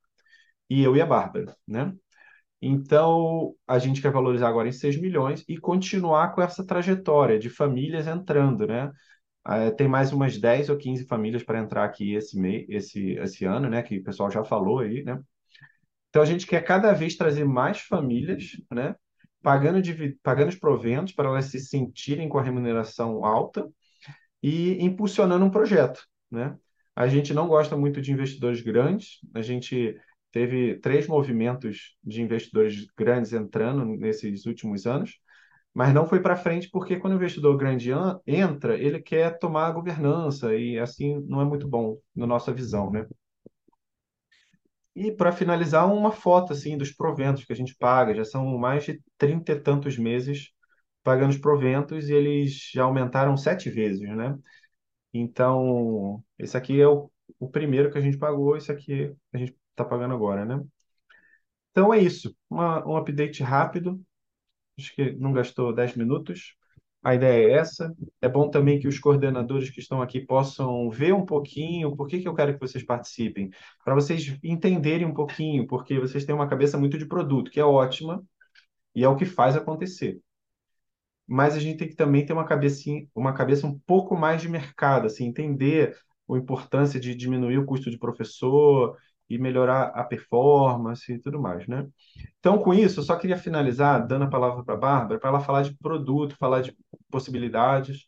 e 0.69 0.83
eu 0.83 0.95
e 0.95 1.01
a 1.01 1.05
Bárbara, 1.05 1.55
né? 1.67 1.93
Então, 2.61 3.55
a 3.67 3.79
gente 3.79 4.01
quer 4.01 4.11
valorizar 4.11 4.49
agora 4.49 4.67
em 4.67 4.71
6 4.71 4.99
milhões 4.99 5.45
e 5.47 5.57
continuar 5.57 6.33
com 6.33 6.41
essa 6.41 6.65
trajetória 6.65 7.39
de 7.39 7.49
famílias 7.49 8.05
entrando, 8.07 8.67
né? 8.67 8.91
Ah, 9.43 9.71
tem 9.71 9.87
mais 9.87 10.11
umas 10.11 10.37
10 10.37 10.69
ou 10.69 10.77
15 10.77 11.05
famílias 11.05 11.43
para 11.43 11.59
entrar 11.59 11.85
aqui 11.85 12.13
esse, 12.13 12.37
mês, 12.39 12.65
esse, 12.69 13.11
esse 13.13 13.45
ano, 13.45 13.69
né? 13.69 13.81
Que 13.81 13.99
o 13.99 14.03
pessoal 14.03 14.29
já 14.29 14.43
falou 14.43 14.79
aí, 14.79 15.03
né? 15.03 15.19
Então, 16.09 16.21
a 16.21 16.25
gente 16.25 16.45
quer 16.47 16.63
cada 16.63 16.91
vez 16.91 17.15
trazer 17.15 17.45
mais 17.45 17.79
famílias, 17.81 18.51
né? 18.71 18.95
Pagando, 19.41 19.81
pagando 20.21 20.49
os 20.49 20.55
proventos 20.55 21.13
para 21.13 21.29
elas 21.29 21.45
se 21.45 21.59
sentirem 21.59 22.27
com 22.27 22.37
a 22.39 22.43
remuneração 22.43 23.23
alta 23.23 23.69
e 24.43 24.83
impulsionando 24.83 25.45
um 25.45 25.51
projeto, 25.51 26.01
né? 26.29 26.57
A 26.95 27.07
gente 27.07 27.33
não 27.33 27.47
gosta 27.47 27.77
muito 27.77 28.01
de 28.01 28.11
investidores 28.11 28.61
grandes, 28.61 29.19
a 29.33 29.41
gente 29.41 29.95
teve 30.31 30.79
três 30.79 31.07
movimentos 31.07 31.95
de 32.03 32.21
investidores 32.21 32.86
grandes 32.98 33.33
entrando 33.33 33.86
nesses 33.86 34.45
últimos 34.45 34.86
anos, 34.88 35.19
mas 35.74 35.93
não 35.93 36.07
foi 36.07 36.21
para 36.21 36.36
frente 36.36 36.69
porque 36.71 36.98
quando 37.00 37.13
o 37.13 37.17
investidor 37.17 37.57
grande 37.57 37.91
an- 37.91 38.19
entra, 38.27 38.77
ele 38.77 39.01
quer 39.01 39.38
tomar 39.39 39.67
a 39.67 39.71
governança 39.71 40.55
e 40.55 40.79
assim 40.79 41.19
não 41.27 41.41
é 41.41 41.45
muito 41.45 41.67
bom 41.67 41.98
na 42.15 42.27
nossa 42.27 42.53
visão, 42.53 42.91
né? 42.91 43.05
E 44.95 45.12
para 45.12 45.31
finalizar, 45.31 45.91
uma 45.91 46.12
foto 46.12 46.53
assim 46.53 46.77
dos 46.77 46.91
proventos 46.91 47.45
que 47.45 47.53
a 47.53 47.55
gente 47.55 47.75
paga, 47.75 48.13
já 48.15 48.25
são 48.25 48.57
mais 48.57 48.83
de 48.86 49.01
trinta 49.17 49.53
e 49.53 49.59
tantos 49.59 49.98
meses 49.98 50.50
pagando 51.03 51.29
os 51.31 51.38
proventos 51.38 52.09
e 52.09 52.13
eles 52.13 52.69
já 52.74 52.83
aumentaram 52.83 53.38
sete 53.38 53.69
vezes, 53.69 54.01
né? 54.15 54.38
Então, 55.13 56.24
esse 56.39 56.57
aqui 56.57 56.81
é 56.81 56.88
o, 56.88 57.12
o 57.39 57.50
primeiro 57.50 57.91
que 57.91 57.98
a 57.98 58.01
gente 58.01 58.17
pagou, 58.17 58.57
esse 58.57 58.71
aqui 58.71 59.15
a 59.33 59.38
gente 59.38 59.55
está 59.81 59.86
pagando 59.86 60.13
agora, 60.13 60.45
né? 60.45 60.62
Então 61.71 61.93
é 61.93 62.00
isso. 62.00 62.36
Uma, 62.50 62.86
um 62.88 62.98
update 62.98 63.41
rápido. 63.43 64.01
Acho 64.77 64.93
que 64.95 65.12
não 65.13 65.33
gastou 65.33 65.74
10 65.74 65.95
minutos. 65.95 66.55
A 67.03 67.15
ideia 67.15 67.48
é 67.48 67.57
essa. 67.59 67.95
É 68.21 68.27
bom 68.27 68.50
também 68.50 68.79
que 68.79 68.88
os 68.88 69.00
coordenadores 69.00 69.69
que 69.69 69.79
estão 69.79 70.01
aqui 70.01 70.19
possam 70.21 70.89
ver 70.89 71.13
um 71.13 71.25
pouquinho 71.25 71.95
por 71.95 72.07
que 72.07 72.19
que 72.19 72.27
eu 72.27 72.36
quero 72.36 72.53
que 72.53 72.59
vocês 72.59 72.83
participem, 72.83 73.50
para 73.83 73.95
vocês 73.95 74.38
entenderem 74.43 75.07
um 75.07 75.13
pouquinho, 75.13 75.65
porque 75.67 76.00
vocês 76.00 76.25
têm 76.25 76.36
uma 76.36 76.48
cabeça 76.50 76.77
muito 76.77 76.98
de 76.98 77.05
produto, 77.05 77.51
que 77.51 77.59
é 77.59 77.65
ótima 77.65 78.24
e 78.95 79.03
é 79.03 79.09
o 79.09 79.15
que 79.15 79.25
faz 79.25 79.55
acontecer. 79.55 80.19
Mas 81.27 81.55
a 81.55 81.59
gente 81.59 81.77
tem 81.77 81.88
que 81.88 81.95
também 81.95 82.25
ter 82.25 82.33
uma 82.33 82.45
cabecinha, 82.45 83.07
uma 83.15 83.33
cabeça 83.33 83.67
um 83.67 83.79
pouco 83.79 84.17
mais 84.17 84.41
de 84.41 84.50
mercado, 84.50 85.05
assim, 85.05 85.25
entender 85.27 85.95
a 86.29 86.38
importância 86.38 87.00
de 87.00 87.15
diminuir 87.15 87.59
o 87.59 87.65
custo 87.65 87.89
de 87.89 87.98
professor 87.98 88.98
e 89.29 89.38
melhorar 89.38 89.89
a 89.89 90.03
performance 90.03 91.12
e 91.12 91.19
tudo 91.19 91.39
mais, 91.39 91.67
né? 91.67 91.88
Então, 92.39 92.57
com 92.57 92.74
isso, 92.74 93.00
eu 93.00 93.03
só 93.03 93.15
queria 93.15 93.38
finalizar 93.38 94.05
dando 94.07 94.25
a 94.25 94.29
palavra 94.29 94.63
para 94.63 94.74
a 94.74 94.77
Bárbara, 94.77 95.19
para 95.19 95.29
ela 95.29 95.39
falar 95.39 95.62
de 95.63 95.77
produto, 95.77 96.36
falar 96.38 96.62
de 96.62 96.75
possibilidades, 97.12 98.07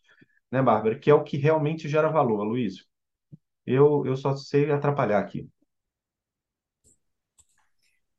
né, 0.50 0.60
Bárbara? 0.62 0.98
Que 0.98 1.10
é 1.10 1.14
o 1.14 1.22
que 1.22 1.36
realmente 1.36 1.88
gera 1.88 2.08
valor, 2.08 2.42
Luiz. 2.42 2.84
Eu, 3.64 4.04
eu 4.04 4.16
só 4.16 4.34
sei 4.36 4.70
atrapalhar 4.70 5.20
aqui. 5.20 5.48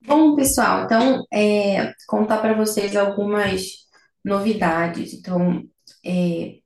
Bom, 0.06 0.36
pessoal, 0.36 0.84
então, 0.84 1.24
é, 1.32 1.94
contar 2.08 2.40
para 2.40 2.54
vocês 2.54 2.96
algumas 2.96 3.88
novidades. 4.24 5.14
Então, 5.14 5.64
é, 6.06 6.60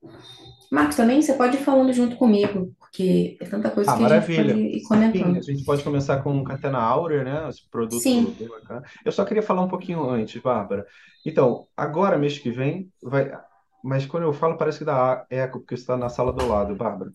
Marcos, 0.72 0.96
também 0.98 1.22
você 1.22 1.34
pode 1.34 1.58
ir 1.58 1.64
falando 1.64 1.94
junto 1.94 2.18
comigo, 2.18 2.76
porque 2.80 3.38
é 3.42 3.46
tanta 3.46 3.72
coisa 3.72 3.92
Ah, 3.92 3.96
que 3.96 4.04
a 4.04 4.08
gente 4.10 4.30
pode 4.34 4.54
maravilha. 4.54 4.54
ir 4.54 4.80
Sim, 5.14 5.14
a 5.14 5.14
comentando. 5.14 5.42
gente 5.42 5.64
pode 5.64 5.84
começar 5.84 6.22
com 6.24 6.44
Catena 6.44 6.80
Áurea, 6.80 7.24
né? 7.24 7.50
Esse 7.50 7.70
produto 7.70 8.00
Sim, 8.02 8.36
bem 8.38 8.48
bacana. 8.48 8.84
Eu 9.06 9.12
só 9.12 9.24
queria 9.26 9.44
falar 9.44 9.62
um 9.64 9.68
pouquinho 9.68 10.10
antes, 10.10 10.42
Bárbara. 10.42 10.86
Então, 11.26 11.68
agora, 11.76 12.18
mês 12.18 12.38
que 12.40 12.52
vem, 12.52 12.92
vai. 13.02 13.32
Mas 13.84 14.06
quando 14.06 14.24
eu 14.24 14.34
falo, 14.34 14.58
parece 14.58 14.80
que 14.80 14.86
dá 14.86 15.26
eco, 15.30 15.60
porque 15.60 15.78
você 15.78 15.84
está 15.84 15.96
na 15.96 16.10
sala 16.10 16.34
do 16.34 16.46
lado, 16.48 16.76
Bárbara. 16.76 17.12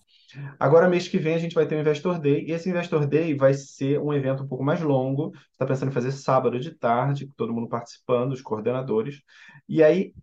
Agora, 0.59 0.89
mês 0.89 1.09
que 1.09 1.19
vem, 1.19 1.35
a 1.35 1.39
gente 1.39 1.55
vai 1.55 1.67
ter 1.67 1.77
o 1.77 1.81
Investor 1.81 2.19
Day, 2.19 2.45
e 2.47 2.53
esse 2.53 2.71
Investor 2.71 3.07
Day 3.07 3.35
vai 3.37 3.53
ser 3.53 4.01
um 4.01 4.13
evento 4.15 4.45
um 4.45 4.49
pouco 4.49 4.65
mais 4.65 4.81
longo. 4.81 5.33
Está 5.53 5.67
pensando 5.67 5.91
em 5.91 5.93
fazer 5.95 6.13
sábado 6.13 6.59
de 6.59 6.71
tarde, 6.73 7.27
com 7.27 7.33
todo 7.37 7.53
mundo 7.53 7.69
participando, 7.69 8.33
os 8.33 8.41
coordenadores. 8.41 9.21
E 9.69 9.83
aí, 9.83 10.15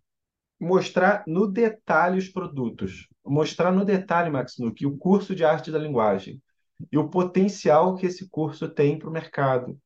mostrar 0.59 1.23
no 1.25 1.47
detalhe 1.47 2.17
os 2.17 2.27
produtos. 2.29 3.07
Mostrar 3.25 3.71
no 3.71 3.85
detalhe, 3.85 4.29
Max 4.29 4.55
Nuke, 4.59 4.85
o 4.85 4.97
curso 4.97 5.35
de 5.35 5.45
arte 5.45 5.71
da 5.71 5.79
linguagem 5.79 6.41
e 6.91 6.97
o 6.97 7.09
potencial 7.09 7.95
que 7.95 8.05
esse 8.05 8.29
curso 8.29 8.69
tem 8.69 8.97
para 8.97 9.09
o 9.09 9.11
mercado. 9.11 9.77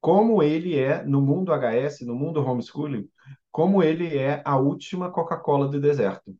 Como 0.00 0.42
ele 0.42 0.78
é, 0.78 1.04
no 1.04 1.20
mundo 1.20 1.52
HS, 1.52 2.06
no 2.06 2.14
mundo 2.14 2.42
homeschooling, 2.42 3.08
como 3.52 3.82
ele 3.82 4.16
é 4.16 4.42
a 4.44 4.56
última 4.56 5.10
Coca-Cola 5.10 5.68
do 5.68 5.80
deserto. 5.80 6.34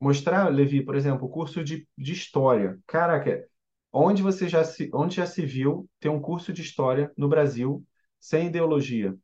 Mostrar, 0.00 0.48
Levi, 0.48 0.82
por 0.84 0.96
exemplo, 0.96 1.26
o 1.26 1.30
curso 1.30 1.62
de, 1.62 1.86
de 1.96 2.12
história. 2.12 2.78
Caraca, 2.86 3.44
onde 3.92 4.22
você 4.22 4.48
já 4.48 4.64
se, 4.64 4.90
onde 4.92 5.16
já 5.16 5.26
se 5.26 5.46
viu 5.46 5.88
ter 6.00 6.08
um 6.08 6.20
curso 6.20 6.52
de 6.52 6.62
história 6.62 7.12
no 7.16 7.28
Brasil 7.28 7.84
sem 8.18 8.48
ideologia? 8.48 9.16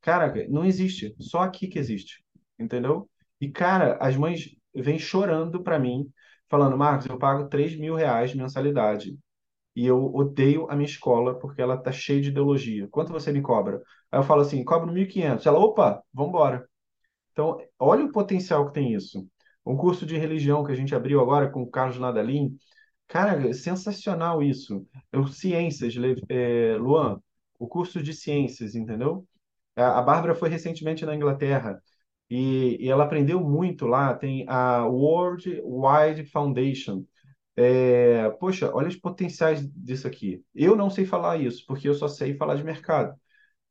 Caraca, 0.00 0.46
não 0.48 0.64
existe. 0.64 1.14
Só 1.18 1.40
aqui 1.40 1.66
que 1.68 1.78
existe. 1.78 2.22
Entendeu? 2.58 3.08
E, 3.40 3.50
cara, 3.50 3.96
as 4.00 4.16
mães 4.16 4.50
vêm 4.74 4.98
chorando 4.98 5.62
para 5.62 5.78
mim, 5.78 6.10
falando, 6.48 6.76
Marcos, 6.76 7.06
eu 7.06 7.18
pago 7.18 7.48
três 7.48 7.76
mil 7.76 7.94
reais 7.94 8.30
de 8.30 8.36
mensalidade 8.38 9.18
e 9.76 9.86
eu 9.86 10.14
odeio 10.14 10.70
a 10.70 10.76
minha 10.76 10.88
escola 10.88 11.38
porque 11.38 11.62
ela 11.62 11.76
tá 11.78 11.92
cheia 11.92 12.20
de 12.22 12.30
ideologia. 12.30 12.88
Quanto 12.90 13.12
você 13.12 13.32
me 13.32 13.42
cobra? 13.42 13.82
Aí 14.12 14.18
eu 14.20 14.24
falo 14.24 14.42
assim, 14.42 14.64
cobro 14.64 14.92
1.500. 14.92 15.46
Ela, 15.46 15.58
opa, 15.58 16.02
vambora. 16.12 16.68
Então, 17.32 17.58
olha 17.78 18.04
o 18.04 18.12
potencial 18.12 18.66
que 18.68 18.74
tem 18.74 18.92
isso. 18.94 19.26
Um 19.64 19.76
curso 19.76 20.06
de 20.06 20.16
religião 20.16 20.64
que 20.64 20.72
a 20.72 20.74
gente 20.74 20.94
abriu 20.94 21.20
agora 21.20 21.50
com 21.50 21.62
o 21.62 21.70
Carlos 21.70 21.98
Nadalim. 21.98 22.56
Cara, 23.08 23.48
é 23.48 23.52
sensacional 23.52 24.42
isso. 24.42 24.86
Eu, 25.12 25.26
ciências, 25.28 25.94
Le- 25.94 26.22
é, 26.28 26.76
Luan, 26.78 27.20
o 27.58 27.68
curso 27.68 28.02
de 28.02 28.12
ciências, 28.14 28.74
entendeu? 28.74 29.26
A 29.76 29.98
a 30.00 30.02
Bárbara 30.02 30.34
foi 30.34 30.48
recentemente 30.50 31.06
na 31.06 31.14
Inglaterra 31.16 31.80
e, 32.30 32.76
e 32.84 32.88
ela 32.90 33.04
aprendeu 33.04 33.40
muito 33.40 33.86
lá. 33.86 34.14
Tem 34.14 34.44
a 34.48 34.86
World 34.86 35.60
Wide 35.64 36.24
Foundation. 36.30 37.04
É, 37.56 38.30
poxa, 38.40 38.72
olha 38.74 38.88
os 38.88 38.96
potenciais 38.96 39.66
disso 39.72 40.06
aqui. 40.06 40.42
Eu 40.54 40.76
não 40.76 40.90
sei 40.90 41.04
falar 41.06 41.38
isso, 41.38 41.64
porque 41.66 41.88
eu 41.88 41.94
só 41.94 42.08
sei 42.08 42.34
falar 42.36 42.56
de 42.56 42.64
mercado. 42.64 43.14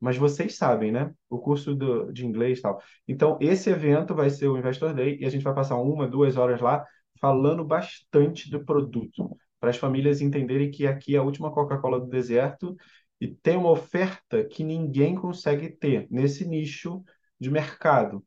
Mas 0.00 0.16
vocês 0.16 0.56
sabem, 0.56 0.92
né? 0.92 1.12
O 1.28 1.38
curso 1.38 1.74
do- 1.74 2.12
de 2.12 2.24
inglês 2.26 2.58
e 2.58 2.62
tal. 2.62 2.80
Então, 3.06 3.36
esse 3.40 3.68
evento 3.70 4.14
vai 4.14 4.30
ser 4.30 4.48
o 4.48 4.56
Investor 4.58 4.94
Day 4.94 5.18
e 5.20 5.26
a 5.26 5.30
gente 5.30 5.42
vai 5.42 5.54
passar 5.54 5.76
uma, 5.76 6.06
duas 6.08 6.36
horas 6.36 6.60
lá 6.60 6.84
falando 7.20 7.64
bastante 7.64 8.48
do 8.50 8.64
produto, 8.64 9.36
para 9.58 9.70
as 9.70 9.76
famílias 9.76 10.20
entenderem 10.20 10.70
que 10.70 10.86
aqui 10.86 11.16
é 11.16 11.18
a 11.18 11.22
última 11.22 11.50
Coca-Cola 11.52 11.98
do 12.00 12.06
deserto 12.06 12.76
e 13.20 13.26
tem 13.28 13.56
uma 13.56 13.70
oferta 13.72 14.44
que 14.44 14.62
ninguém 14.62 15.16
consegue 15.16 15.68
ter 15.70 16.06
nesse 16.10 16.46
nicho 16.46 17.02
de 17.40 17.50
mercado, 17.50 18.24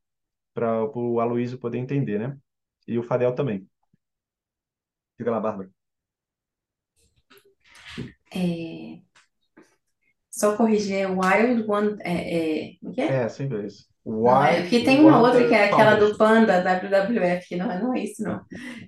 para 0.53 0.83
o 0.97 1.19
Aloysio 1.19 1.59
poder 1.59 1.77
entender, 1.77 2.19
né? 2.19 2.37
E 2.87 2.97
o 2.97 3.03
Fadel 3.03 3.33
também. 3.33 3.67
Fica 5.17 5.31
lá, 5.31 5.39
Bárbara. 5.39 5.69
é, 8.33 8.99
só 10.29 10.55
corrigir, 10.55 10.95
é 10.95 11.07
Wild 11.07 11.69
One, 11.69 11.97
é, 12.01 12.69
é, 12.69 12.73
como 12.79 12.93
que 12.93 13.01
é? 13.01 13.23
É, 13.23 13.29
sempre 13.29 13.67
isso. 13.67 13.85
Não, 14.05 14.43
é 14.43 14.51
Wild 14.51 14.61
porque 14.63 14.83
tem 14.83 14.99
uma 15.01 15.21
outra 15.21 15.47
que 15.47 15.53
é 15.53 15.65
aquela 15.65 15.95
do. 15.95 16.17
Panda, 16.17 16.63
WWF, 16.63 17.47
que 17.47 17.55
não, 17.55 17.71
é- 17.71 17.81
não 17.81 17.93
é 17.93 18.03
isso, 18.03 18.23
não. 18.23 18.41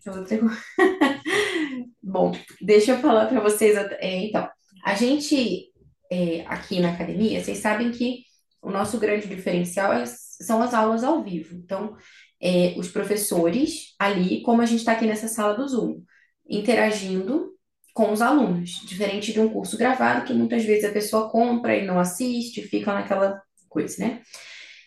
É 0.06 0.10
outra. 0.10 0.40
Bom, 2.02 2.32
deixa 2.62 2.94
eu 2.94 2.98
falar 2.98 3.28
para 3.28 3.40
vocês. 3.40 3.76
é, 3.76 4.26
então, 4.26 4.50
a 4.84 4.96
gente 4.96 5.72
é, 6.12 6.42
aqui 6.48 6.80
na 6.80 6.92
academia, 6.92 7.44
vocês 7.44 7.58
sabem 7.60 7.92
que 7.92 8.24
o 8.64 8.72
nosso 8.72 8.98
grande 9.00 9.28
diferencial 9.28 9.94
é- 9.94 10.06
são 10.06 10.62
as 10.62 10.74
aulas 10.74 11.04
ao 11.04 11.24
vivo. 11.24 11.56
Então, 11.56 11.96
é, 12.42 12.74
os 12.78 12.90
professores 12.90 13.96
ali, 14.00 14.42
como 14.42 14.62
a 14.62 14.66
gente 14.66 14.80
está 14.80 14.94
aqui 14.94 15.06
nessa 15.06 15.28
sala 15.28 15.56
do 15.56 15.68
Zoom, 15.68 16.02
interagindo 16.50 17.52
com 17.94 18.12
os 18.12 18.22
alunos, 18.22 18.72
diferente 18.88 19.32
de 19.32 19.40
um 19.40 19.50
curso 19.50 19.78
gravado, 19.78 20.26
que 20.26 20.34
muitas 20.34 20.64
vezes 20.66 20.86
a 20.86 20.92
pessoa 20.92 21.30
compra 21.30 21.78
e 21.78 21.86
não 21.86 22.00
assiste, 22.00 22.64
fica 22.64 22.94
naquela 22.94 23.42
coisa, 23.70 23.96
né? 24.04 24.22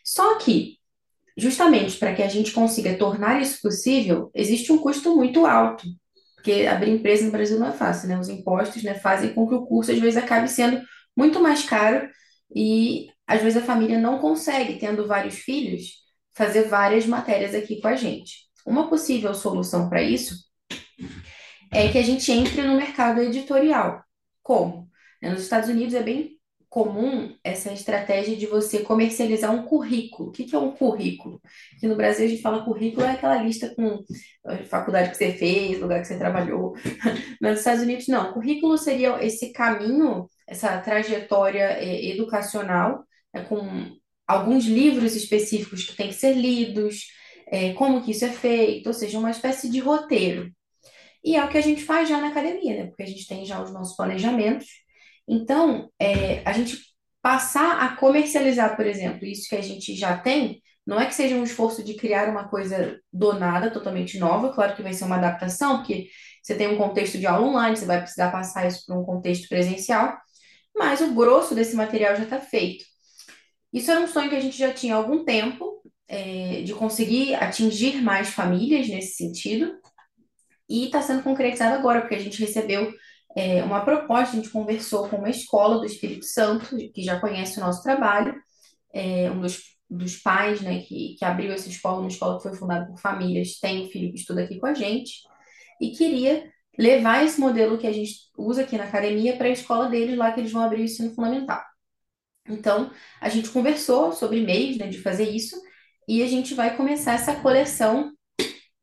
Só 0.04 0.38
que 0.38 0.76
Justamente 1.36 1.98
para 1.98 2.14
que 2.14 2.22
a 2.22 2.28
gente 2.28 2.50
consiga 2.52 2.96
tornar 2.96 3.42
isso 3.42 3.60
possível, 3.60 4.30
existe 4.34 4.72
um 4.72 4.78
custo 4.78 5.14
muito 5.14 5.44
alto, 5.44 5.86
porque 6.34 6.66
abrir 6.66 6.92
empresa 6.92 7.26
no 7.26 7.30
Brasil 7.30 7.58
não 7.58 7.68
é 7.68 7.72
fácil, 7.72 8.08
né? 8.08 8.18
Os 8.18 8.28
impostos, 8.30 8.82
né, 8.82 8.94
fazem 8.94 9.34
com 9.34 9.46
que 9.46 9.54
o 9.54 9.66
curso 9.66 9.92
às 9.92 9.98
vezes 9.98 10.16
acabe 10.16 10.48
sendo 10.48 10.80
muito 11.14 11.38
mais 11.40 11.62
caro 11.64 12.08
e 12.54 13.08
às 13.26 13.42
vezes 13.42 13.62
a 13.62 13.66
família 13.66 13.98
não 13.98 14.18
consegue, 14.18 14.78
tendo 14.78 15.06
vários 15.06 15.36
filhos, 15.36 15.94
fazer 16.34 16.64
várias 16.64 17.06
matérias 17.06 17.54
aqui 17.54 17.80
com 17.80 17.88
a 17.88 17.96
gente. 17.96 18.46
Uma 18.64 18.88
possível 18.88 19.34
solução 19.34 19.88
para 19.88 20.02
isso 20.02 20.34
é 21.72 21.88
que 21.90 21.98
a 21.98 22.02
gente 22.02 22.30
entre 22.30 22.62
no 22.62 22.76
mercado 22.76 23.20
editorial. 23.20 24.02
Como? 24.42 24.88
Né, 25.20 25.30
Nos 25.30 25.42
Estados 25.42 25.68
Unidos 25.68 25.94
é 25.94 26.02
bem 26.02 26.36
comum 26.68 27.34
essa 27.42 27.72
estratégia 27.72 28.36
de 28.36 28.46
você 28.46 28.80
comercializar 28.80 29.50
um 29.50 29.62
currículo. 29.64 30.28
O 30.28 30.32
que 30.32 30.54
é 30.54 30.58
um 30.58 30.72
currículo? 30.72 31.40
Que 31.80 31.86
no 31.86 31.96
Brasil 31.96 32.26
a 32.26 32.28
gente 32.28 32.42
fala 32.42 32.64
currículo 32.64 33.06
é 33.06 33.12
aquela 33.12 33.42
lista 33.42 33.74
com 33.74 34.04
a 34.44 34.58
faculdade 34.58 35.10
que 35.10 35.16
você 35.16 35.32
fez, 35.32 35.80
lugar 35.80 36.00
que 36.00 36.06
você 36.06 36.18
trabalhou. 36.18 36.74
Mas 37.40 37.50
nos 37.52 37.60
Estados 37.60 37.82
Unidos 37.82 38.08
não. 38.08 38.32
Currículo 38.32 38.76
seria 38.76 39.24
esse 39.24 39.52
caminho, 39.52 40.28
essa 40.46 40.76
trajetória 40.78 41.78
eh, 41.80 42.10
educacional, 42.10 43.04
né, 43.36 43.44
com 43.44 43.96
alguns 44.26 44.64
livros 44.64 45.14
específicos 45.14 45.84
que 45.84 45.96
têm 45.96 46.08
que 46.08 46.14
ser 46.14 46.34
lidos, 46.34 47.06
eh, 47.48 47.72
como 47.74 48.02
que 48.02 48.10
isso 48.10 48.24
é 48.24 48.30
feito, 48.30 48.88
ou 48.88 48.94
seja, 48.94 49.18
uma 49.18 49.30
espécie 49.30 49.70
de 49.70 49.78
roteiro. 49.78 50.50
E 51.24 51.36
é 51.36 51.44
o 51.44 51.48
que 51.48 51.58
a 51.58 51.62
gente 51.62 51.84
faz 51.84 52.08
já 52.08 52.20
na 52.20 52.28
academia, 52.28 52.76
né? 52.76 52.86
Porque 52.86 53.02
a 53.02 53.06
gente 53.06 53.26
tem 53.26 53.44
já 53.44 53.62
os 53.62 53.72
nossos 53.72 53.96
planejamentos. 53.96 54.66
Então, 55.28 55.90
é, 55.98 56.42
a 56.44 56.52
gente 56.52 56.78
passar 57.22 57.82
a 57.82 57.96
comercializar, 57.96 58.76
por 58.76 58.86
exemplo, 58.86 59.26
isso 59.26 59.48
que 59.48 59.56
a 59.56 59.60
gente 59.60 59.94
já 59.96 60.16
tem, 60.16 60.62
não 60.86 61.00
é 61.00 61.06
que 61.06 61.14
seja 61.14 61.34
um 61.34 61.42
esforço 61.42 61.82
de 61.82 61.94
criar 61.94 62.28
uma 62.28 62.48
coisa 62.48 63.00
do 63.12 63.32
nada, 63.32 63.70
totalmente 63.72 64.18
nova, 64.18 64.52
claro 64.52 64.76
que 64.76 64.82
vai 64.82 64.92
ser 64.92 65.04
uma 65.04 65.16
adaptação, 65.16 65.78
porque 65.78 66.08
você 66.42 66.54
tem 66.54 66.68
um 66.68 66.76
contexto 66.76 67.18
de 67.18 67.26
aula 67.26 67.48
online, 67.48 67.76
você 67.76 67.86
vai 67.86 68.00
precisar 68.00 68.30
passar 68.30 68.66
isso 68.68 68.84
para 68.86 68.96
um 68.96 69.04
contexto 69.04 69.48
presencial, 69.48 70.16
mas 70.76 71.00
o 71.00 71.12
grosso 71.14 71.54
desse 71.54 71.74
material 71.74 72.14
já 72.14 72.22
está 72.22 72.40
feito. 72.40 72.84
Isso 73.76 73.90
era 73.90 74.00
um 74.00 74.08
sonho 74.08 74.30
que 74.30 74.36
a 74.36 74.40
gente 74.40 74.56
já 74.56 74.72
tinha 74.72 74.94
há 74.94 74.96
algum 74.96 75.22
tempo, 75.22 75.82
é, 76.08 76.62
de 76.62 76.72
conseguir 76.72 77.34
atingir 77.34 78.00
mais 78.00 78.30
famílias 78.30 78.88
nesse 78.88 79.16
sentido. 79.16 79.70
E 80.66 80.86
está 80.86 81.02
sendo 81.02 81.22
concretizado 81.22 81.74
agora, 81.74 82.00
porque 82.00 82.14
a 82.14 82.18
gente 82.18 82.40
recebeu 82.40 82.90
é, 83.36 83.62
uma 83.62 83.84
proposta, 83.84 84.32
a 84.32 84.40
gente 84.40 84.48
conversou 84.48 85.06
com 85.10 85.16
uma 85.16 85.28
escola 85.28 85.78
do 85.78 85.84
Espírito 85.84 86.24
Santo, 86.24 86.74
que 86.74 87.02
já 87.02 87.20
conhece 87.20 87.58
o 87.58 87.60
nosso 87.60 87.82
trabalho, 87.82 88.34
é, 88.94 89.30
um 89.30 89.40
dos 89.42 89.76
dos 89.88 90.16
pais, 90.16 90.60
né, 90.62 90.80
que, 90.80 91.14
que 91.16 91.24
abriu 91.24 91.52
essa 91.52 91.68
escola, 91.68 92.00
uma 92.00 92.08
escola 92.08 92.38
que 92.38 92.42
foi 92.42 92.56
fundada 92.56 92.86
por 92.86 92.98
famílias, 92.98 93.60
tem 93.60 93.84
um 93.84 93.88
filho 93.88 94.10
que 94.10 94.18
estuda 94.18 94.42
aqui 94.42 94.58
com 94.58 94.66
a 94.66 94.74
gente, 94.74 95.20
e 95.80 95.90
queria 95.90 96.50
levar 96.76 97.24
esse 97.24 97.38
modelo 97.38 97.78
que 97.78 97.86
a 97.86 97.92
gente 97.92 98.14
usa 98.36 98.62
aqui 98.62 98.76
na 98.76 98.82
academia 98.82 99.36
para 99.36 99.46
a 99.46 99.50
escola 99.50 99.88
deles 99.88 100.16
lá 100.16 100.32
que 100.32 100.40
eles 100.40 100.50
vão 100.50 100.62
abrir 100.62 100.80
o 100.80 100.84
ensino 100.84 101.14
fundamental. 101.14 101.62
Então, 102.48 102.90
a 103.20 103.28
gente 103.28 103.50
conversou 103.50 104.12
sobre 104.12 104.40
meios, 104.40 104.78
né, 104.78 104.88
de 104.88 104.98
fazer 104.98 105.28
isso, 105.28 105.56
e 106.08 106.22
a 106.22 106.26
gente 106.26 106.54
vai 106.54 106.76
começar 106.76 107.14
essa 107.14 107.36
coleção 107.36 108.12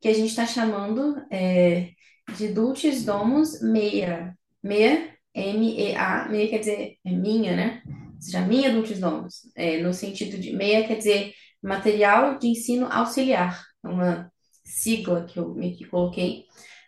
que 0.00 0.08
a 0.08 0.12
gente 0.12 0.28
está 0.28 0.46
chamando 0.46 1.16
é, 1.30 1.90
de 2.36 2.48
Dulcis 2.48 3.04
Domus 3.04 3.62
Meia. 3.62 4.36
Meia, 4.62 5.14
M-E-A, 5.34 6.28
meia 6.28 6.48
quer 6.48 6.58
dizer 6.58 6.96
é 7.04 7.10
minha, 7.10 7.56
né? 7.56 7.82
Ou 7.86 8.20
seja, 8.20 8.40
minha 8.42 8.72
Dulcis 8.72 9.00
Domus. 9.00 9.50
É, 9.56 9.82
no 9.82 9.92
sentido 9.92 10.38
de 10.38 10.52
meia 10.52 10.86
quer 10.86 10.96
dizer 10.96 11.32
material 11.62 12.38
de 12.38 12.48
ensino 12.48 12.86
auxiliar, 12.90 13.62
é 13.82 13.88
uma 13.88 14.30
sigla 14.64 15.24
que 15.24 15.38
eu 15.38 15.54
meio 15.54 15.76
que 15.76 15.86
coloquei, 15.86 16.44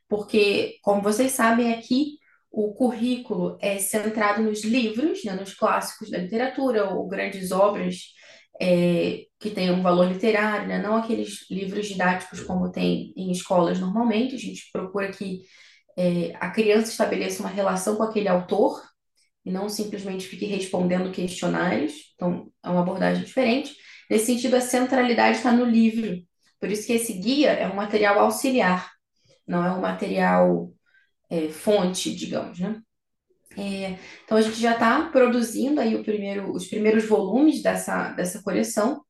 porque, 0.09 0.79
como 0.83 1.03
vocês 1.03 1.33
sabem, 1.33 1.73
aqui 1.73 2.19
o 2.57 2.73
currículo 2.73 3.59
é 3.61 3.77
centrado 3.77 4.43
nos 4.43 4.65
livros, 4.65 5.23
né, 5.25 5.35
nos 5.35 5.53
clássicos 5.53 6.09
da 6.09 6.17
literatura 6.17 6.89
ou 6.89 7.07
grandes 7.07 7.53
obras 7.53 8.15
é, 8.59 9.27
que 9.39 9.51
tenham 9.51 9.77
um 9.77 9.83
valor 9.83 10.11
literário, 10.11 10.67
né, 10.67 10.81
não 10.81 10.97
aqueles 10.97 11.45
livros 11.51 11.87
didáticos 11.87 12.41
como 12.41 12.73
tem 12.73 13.13
em 13.15 13.31
escolas 13.31 13.79
normalmente. 13.79 14.37
A 14.37 14.39
gente 14.39 14.71
procura 14.73 15.13
que 15.13 15.43
é, 15.99 16.33
a 16.41 16.49
criança 16.49 16.91
estabeleça 16.91 17.43
uma 17.43 17.51
relação 17.51 17.95
com 17.97 18.03
aquele 18.03 18.27
autor 18.27 18.83
e 19.45 19.51
não 19.51 19.69
simplesmente 19.69 20.27
fique 20.27 20.47
respondendo 20.47 21.13
questionários. 21.13 21.93
Então, 22.15 22.51
é 22.65 22.71
uma 22.71 22.81
abordagem 22.81 23.23
diferente. 23.23 23.77
Nesse 24.09 24.25
sentido, 24.25 24.57
a 24.57 24.63
centralidade 24.63 25.37
está 25.37 25.53
no 25.53 25.67
livro. 25.67 26.23
Por 26.59 26.71
isso 26.71 26.87
que 26.87 26.95
esse 26.95 27.13
guia 27.13 27.51
é 27.51 27.69
um 27.69 27.77
material 27.77 28.19
auxiliar, 28.19 28.91
não 29.47 29.63
é 29.63 29.71
um 29.73 29.81
material 29.83 30.73
é, 31.31 31.49
fonte, 31.49 32.15
digamos, 32.15 32.59
né? 32.59 32.81
É, 33.59 33.99
então 34.25 34.37
a 34.37 34.43
gente 34.43 34.61
já 34.61 34.73
está 34.73 35.09
produzindo 35.11 35.81
aí 35.81 35.97
o 35.97 36.05
primeiro, 36.05 36.53
os 36.53 36.67
primeiros 36.67 37.07
volumes 37.07 37.63
dessa, 37.63 38.13
dessa 38.13 38.43
coleção 38.43 39.01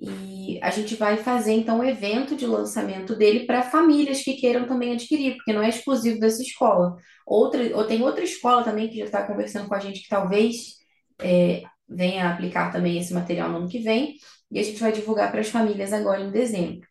e 0.00 0.58
a 0.62 0.70
gente 0.70 0.94
vai 0.96 1.18
fazer 1.18 1.52
então 1.52 1.80
o 1.80 1.84
evento 1.84 2.34
de 2.34 2.46
lançamento 2.46 3.14
dele 3.14 3.46
para 3.46 3.62
famílias 3.62 4.22
que 4.22 4.34
queiram 4.34 4.66
também 4.66 4.92
adquirir, 4.94 5.36
porque 5.36 5.52
não 5.52 5.62
é 5.62 5.68
exclusivo 5.68 6.18
dessa 6.18 6.42
escola. 6.42 6.96
Outra, 7.26 7.60
ou 7.76 7.84
tem 7.84 8.02
outra 8.02 8.24
escola 8.24 8.64
também 8.64 8.88
que 8.88 8.98
já 8.98 9.04
está 9.04 9.26
conversando 9.26 9.68
com 9.68 9.74
a 9.74 9.78
gente 9.78 10.02
que 10.02 10.08
talvez 10.08 10.76
é, 11.20 11.62
venha 11.86 12.30
aplicar 12.30 12.72
também 12.72 12.98
esse 12.98 13.12
material 13.12 13.50
no 13.50 13.58
ano 13.58 13.68
que 13.68 13.80
vem, 13.80 14.16
e 14.50 14.58
a 14.58 14.62
gente 14.62 14.80
vai 14.80 14.90
divulgar 14.90 15.30
para 15.30 15.40
as 15.40 15.48
famílias 15.48 15.92
agora 15.92 16.22
em 16.22 16.30
dezembro. 16.30 16.88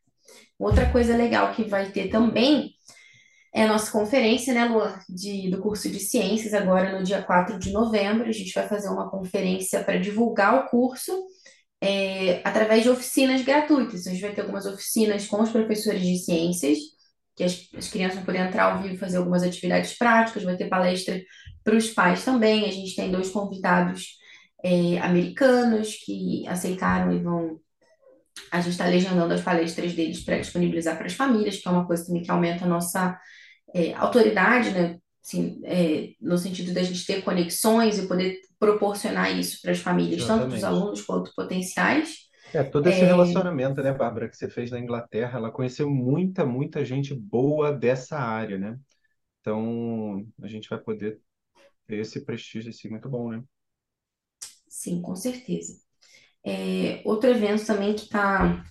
Outra 0.57 0.91
coisa 0.91 1.17
legal 1.17 1.53
que 1.53 1.63
vai 1.63 1.91
ter 1.91 2.09
também 2.09 2.71
é 3.59 3.63
a 3.63 3.67
nossa 3.67 3.91
conferência, 3.91 4.53
né, 4.53 4.63
Luan, 4.63 4.97
de, 5.09 5.49
do 5.49 5.59
curso 5.61 5.89
de 5.89 5.99
ciências, 5.99 6.53
agora 6.53 6.97
no 6.97 7.03
dia 7.03 7.21
4 7.21 7.59
de 7.59 7.73
novembro. 7.73 8.25
A 8.25 8.31
gente 8.31 8.53
vai 8.53 8.65
fazer 8.65 8.87
uma 8.87 9.09
conferência 9.09 9.83
para 9.83 9.99
divulgar 9.99 10.55
o 10.55 10.69
curso 10.69 11.11
é, 11.81 12.39
através 12.45 12.83
de 12.83 12.89
oficinas 12.89 13.41
gratuitas. 13.41 14.07
A 14.07 14.11
gente 14.11 14.21
vai 14.21 14.33
ter 14.33 14.41
algumas 14.41 14.65
oficinas 14.65 15.27
com 15.27 15.41
os 15.41 15.49
professores 15.49 16.01
de 16.01 16.17
ciências, 16.19 16.77
que 17.35 17.43
as, 17.43 17.67
as 17.77 17.89
crianças 17.89 18.15
vão 18.15 18.25
poder 18.25 18.39
entrar 18.39 18.71
ao 18.71 18.81
vivo 18.81 18.95
e 18.95 18.97
fazer 18.97 19.17
algumas 19.17 19.43
atividades 19.43 19.97
práticas, 19.97 20.43
vai 20.43 20.55
ter 20.55 20.69
palestra 20.69 21.21
para 21.61 21.75
os 21.75 21.89
pais 21.89 22.23
também. 22.23 22.63
A 22.63 22.71
gente 22.71 22.95
tem 22.95 23.11
dois 23.11 23.29
convidados 23.29 24.17
é, 24.63 24.99
americanos 24.99 25.95
que 26.05 26.47
aceitaram 26.47 27.11
e 27.11 27.19
vão 27.19 27.59
a 28.51 28.61
gente 28.61 28.71
está 28.71 28.85
legendando 28.85 29.33
as 29.33 29.41
palestras 29.41 29.91
deles 29.93 30.21
para 30.23 30.39
disponibilizar 30.39 30.95
para 30.95 31.07
as 31.07 31.13
famílias, 31.13 31.57
que 31.57 31.67
é 31.67 31.71
uma 31.71 31.85
coisa 31.85 32.05
também 32.05 32.23
que 32.23 32.31
aumenta 32.31 32.63
a 32.63 32.67
nossa 32.69 33.19
é, 33.73 33.93
autoridade, 33.93 34.71
né? 34.71 34.97
Assim, 35.23 35.61
é, 35.63 36.13
no 36.21 36.37
sentido 36.37 36.73
da 36.73 36.81
gente 36.81 37.05
ter 37.05 37.21
conexões 37.23 37.99
e 37.99 38.07
poder 38.07 38.39
proporcionar 38.57 39.37
isso 39.37 39.61
para 39.61 39.71
as 39.71 39.79
famílias, 39.79 40.25
tanto 40.25 40.47
dos 40.47 40.57
Exatamente. 40.57 40.65
alunos 40.65 41.01
quanto 41.01 41.33
potenciais. 41.35 42.29
É, 42.51 42.63
todo 42.63 42.89
esse 42.89 43.01
relacionamento, 43.01 43.81
né, 43.81 43.93
Bárbara, 43.93 44.27
que 44.27 44.35
você 44.35 44.49
fez 44.49 44.71
na 44.71 44.79
Inglaterra, 44.79 45.37
ela 45.37 45.51
conheceu 45.51 45.89
muita, 45.89 46.45
muita 46.45 46.83
gente 46.83 47.13
boa 47.13 47.71
dessa 47.71 48.17
área, 48.17 48.57
né? 48.57 48.79
Então, 49.39 50.25
a 50.41 50.47
gente 50.47 50.67
vai 50.67 50.79
poder 50.79 51.19
ter 51.87 51.97
esse 51.97 52.25
prestígio, 52.25 52.69
assim, 52.69 52.89
muito 52.89 53.09
bom, 53.09 53.31
né? 53.31 53.43
Sim, 54.67 55.01
com 55.01 55.15
certeza. 55.15 55.79
É, 56.43 57.01
outro 57.05 57.29
evento 57.29 57.65
também 57.65 57.95
que 57.95 58.03
está 58.03 58.63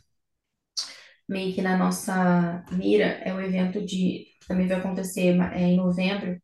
meio 1.28 1.54
que 1.54 1.62
na 1.62 1.76
nossa 1.76 2.64
mira 2.72 3.04
é 3.24 3.34
o 3.34 3.40
evento 3.40 3.84
de, 3.84 4.26
também 4.48 4.66
vai 4.66 4.78
acontecer 4.78 5.38
é, 5.52 5.62
em 5.62 5.76
novembro, 5.76 6.40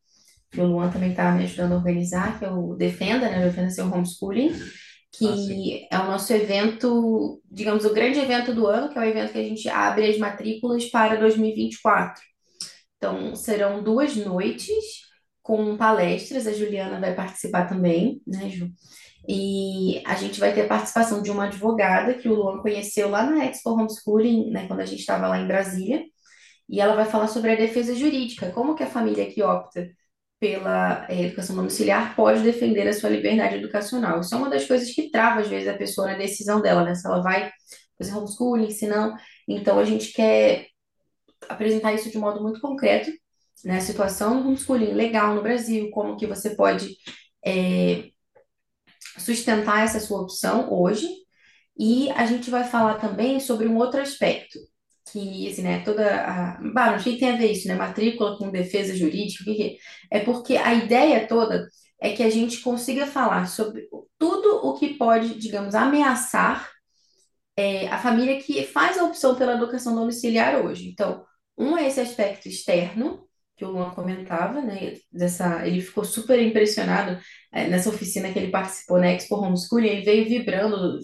que 0.51 0.61
o 0.61 0.67
Luan 0.67 0.91
também 0.91 1.11
está 1.11 1.33
me 1.33 1.45
ajudando 1.45 1.73
a 1.73 1.77
organizar, 1.77 2.39
que 2.39 2.45
é 2.45 2.51
o 2.51 2.75
Defenda, 2.75 3.29
né? 3.29 3.45
Defenda 3.45 3.71
seu 3.71 3.87
homeschooling, 3.87 4.53
Ah, 4.53 4.85
que 5.13 5.89
é 5.91 5.99
o 5.99 6.07
nosso 6.07 6.33
evento, 6.33 7.43
digamos, 7.51 7.85
o 7.85 7.95
grande 7.95 8.19
evento 8.21 8.55
do 8.55 8.67
ano, 8.67 8.89
que 8.89 8.99
é 8.99 9.01
o 9.01 9.05
evento 9.05 9.33
que 9.33 9.39
a 9.39 9.43
gente 9.43 9.69
abre 9.69 10.09
as 10.09 10.19
matrículas 10.19 10.87
para 10.87 11.17
2024. 11.17 12.23
Então, 12.97 13.35
serão 13.35 13.83
duas 13.83 14.17
noites 14.17 15.05
com 15.43 15.77
palestras, 15.77 16.47
a 16.47 16.53
Juliana 16.53 17.01
vai 17.01 17.15
participar 17.15 17.67
também, 17.67 18.23
né, 18.27 18.49
Ju? 18.49 18.71
E 19.29 20.03
a 20.07 20.15
gente 20.15 20.39
vai 20.39 20.55
ter 20.55 20.63
a 20.63 20.69
participação 20.69 21.23
de 21.23 21.31
uma 21.31 21.45
advogada 21.47 22.15
que 22.15 22.29
o 22.29 22.35
Luan 22.35 22.61
conheceu 22.61 23.09
lá 23.11 23.25
na 23.25 23.45
Expo 23.47 23.71
Homeschooling, 23.71 24.51
né, 24.51 24.67
quando 24.67 24.81
a 24.81 24.87
gente 24.87 25.01
estava 25.01 25.29
lá 25.29 25.39
em 25.39 25.47
Brasília, 25.47 26.05
e 26.69 26.81
ela 26.81 26.95
vai 26.95 27.05
falar 27.05 27.29
sobre 27.29 27.53
a 27.53 27.57
defesa 27.57 27.95
jurídica, 27.95 28.51
como 28.53 28.75
que 28.75 28.83
a 28.83 28.91
família 28.91 29.31
que 29.31 29.43
opta 29.43 29.89
pela 30.41 31.07
eh, 31.09 31.23
educação 31.25 31.57
domiciliar 31.57 32.15
pode 32.17 32.43
defender 32.43 32.87
a 32.89 32.93
sua 32.93 33.11
liberdade 33.11 33.57
educacional. 33.57 34.21
Isso 34.21 34.35
é 34.35 34.39
uma 34.39 34.51
das 34.51 34.67
coisas 34.67 34.91
que 34.93 35.11
trava, 35.11 35.41
às 35.41 35.49
vezes, 35.49 35.69
a 35.69 35.77
pessoa 35.77 36.09
na 36.09 36.19
decisão 36.19 36.61
dela, 36.61 36.85
né? 36.85 36.95
Se 36.95 37.07
ela 37.07 37.23
vai 37.23 37.51
fazer 37.99 38.15
homeschooling, 38.15 38.71
se 38.71 38.87
não. 38.87 39.17
Então, 39.49 39.79
a 39.79 39.85
gente 39.85 40.13
quer 40.13 40.67
apresentar 41.49 41.93
isso 41.95 42.11
de 42.11 42.19
modo 42.19 42.43
muito 42.43 42.61
concreto, 42.61 43.11
né? 43.65 43.79
A 43.79 43.81
situação 43.81 44.43
do 44.43 44.49
homeschooling 44.49 44.93
legal 44.93 45.35
no 45.35 45.43
Brasil, 45.43 45.91
como 45.91 46.17
que 46.17 46.27
você 46.27 46.51
pode 46.55 46.97
eh, 47.47 48.11
sustentar 49.19 49.85
essa 49.85 50.01
sua 50.01 50.21
opção 50.23 50.73
hoje. 50.73 51.09
E 51.79 52.11
a 52.13 52.27
gente 52.27 52.51
vai 52.51 52.65
falar 52.65 52.97
também 52.97 53.41
sobre 53.41 53.67
um 53.67 53.77
outro 53.77 54.01
aspecto, 54.01 54.59
que, 55.11 55.49
assim, 55.49 55.63
né, 55.63 55.81
toda 55.85 56.25
a... 56.25 56.61
Bah, 56.73 56.97
o 56.97 57.03
que 57.03 57.19
tem 57.19 57.31
a 57.31 57.37
ver 57.37 57.53
isso, 57.53 57.69
né? 57.69 57.75
Matrícula 57.75 58.37
com 58.39 58.51
defesa 58.51 58.97
jurídica, 58.97 59.51
é? 59.51 60.19
É 60.19 60.21
porque 60.21 60.57
a 60.57 60.75
ideia 60.75 61.27
toda 61.27 61.69
é 62.01 62.13
que 62.13 62.23
a 62.23 62.31
gente 62.31 62.61
consiga 62.61 63.07
falar 63.07 63.47
sobre 63.47 63.89
tudo 64.19 64.67
o 64.67 64.75
que 64.75 64.95
pode, 64.95 65.39
digamos, 65.39 65.75
ameaçar 65.75 66.69
é, 67.57 67.89
a 67.89 67.99
família 67.99 68.41
que 68.41 68.65
faz 68.65 68.99
a 68.99 69.05
opção 69.05 69.35
pela 69.37 69.55
educação 69.55 69.95
domiciliar 69.95 70.65
hoje. 70.65 70.89
Então, 70.89 71.25
um 71.57 71.77
é 71.77 71.87
esse 71.89 72.01
aspecto 72.01 72.49
externo, 72.49 73.25
que 73.57 73.65
o 73.65 73.71
Luan 73.71 73.91
comentava, 73.91 74.61
né? 74.61 74.95
Dessa, 75.13 75.67
ele 75.67 75.81
ficou 75.81 76.05
super 76.05 76.41
impressionado 76.41 77.19
é, 77.53 77.69
nessa 77.69 77.89
oficina 77.89 78.33
que 78.33 78.39
ele 78.39 78.51
participou 78.51 78.99
na 78.99 79.13
Expo 79.13 79.37
Homeschooling, 79.37 79.87
ele 79.87 80.05
veio 80.05 80.29
vibrando, 80.29 80.99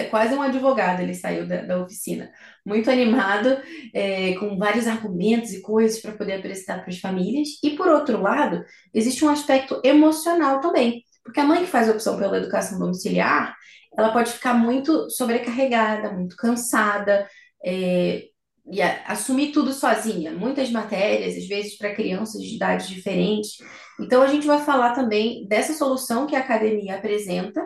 é 0.00 0.04
quase 0.04 0.34
um 0.34 0.42
advogado, 0.42 1.00
ele 1.00 1.14
saiu 1.14 1.46
da, 1.46 1.62
da 1.62 1.82
oficina, 1.82 2.30
muito 2.64 2.90
animado, 2.90 3.58
é, 3.94 4.34
com 4.34 4.56
vários 4.56 4.86
argumentos 4.86 5.52
e 5.52 5.60
coisas 5.62 6.00
para 6.00 6.12
poder 6.12 6.34
apresentar 6.34 6.80
para 6.80 6.90
as 6.90 6.98
famílias. 6.98 7.48
E 7.62 7.70
por 7.70 7.88
outro 7.88 8.20
lado, 8.20 8.64
existe 8.94 9.24
um 9.24 9.28
aspecto 9.28 9.80
emocional 9.84 10.60
também, 10.60 11.04
porque 11.24 11.40
a 11.40 11.44
mãe 11.44 11.60
que 11.60 11.70
faz 11.70 11.88
a 11.88 11.92
opção 11.92 12.18
pela 12.18 12.38
educação 12.38 12.78
domiciliar, 12.78 13.54
ela 13.96 14.12
pode 14.12 14.32
ficar 14.32 14.54
muito 14.54 15.10
sobrecarregada, 15.10 16.12
muito 16.12 16.36
cansada, 16.36 17.28
é, 17.64 18.24
e 18.70 18.80
a- 18.80 19.04
assumir 19.06 19.52
tudo 19.52 19.72
sozinha, 19.72 20.30
muitas 20.32 20.70
matérias, 20.70 21.36
às 21.36 21.46
vezes 21.48 21.76
para 21.76 21.94
crianças 21.94 22.40
de 22.42 22.54
idades 22.54 22.88
diferentes. 22.88 23.56
Então, 23.98 24.22
a 24.22 24.28
gente 24.28 24.46
vai 24.46 24.60
falar 24.64 24.92
também 24.94 25.46
dessa 25.48 25.72
solução 25.74 26.26
que 26.26 26.36
a 26.36 26.40
academia 26.40 26.96
apresenta, 26.96 27.60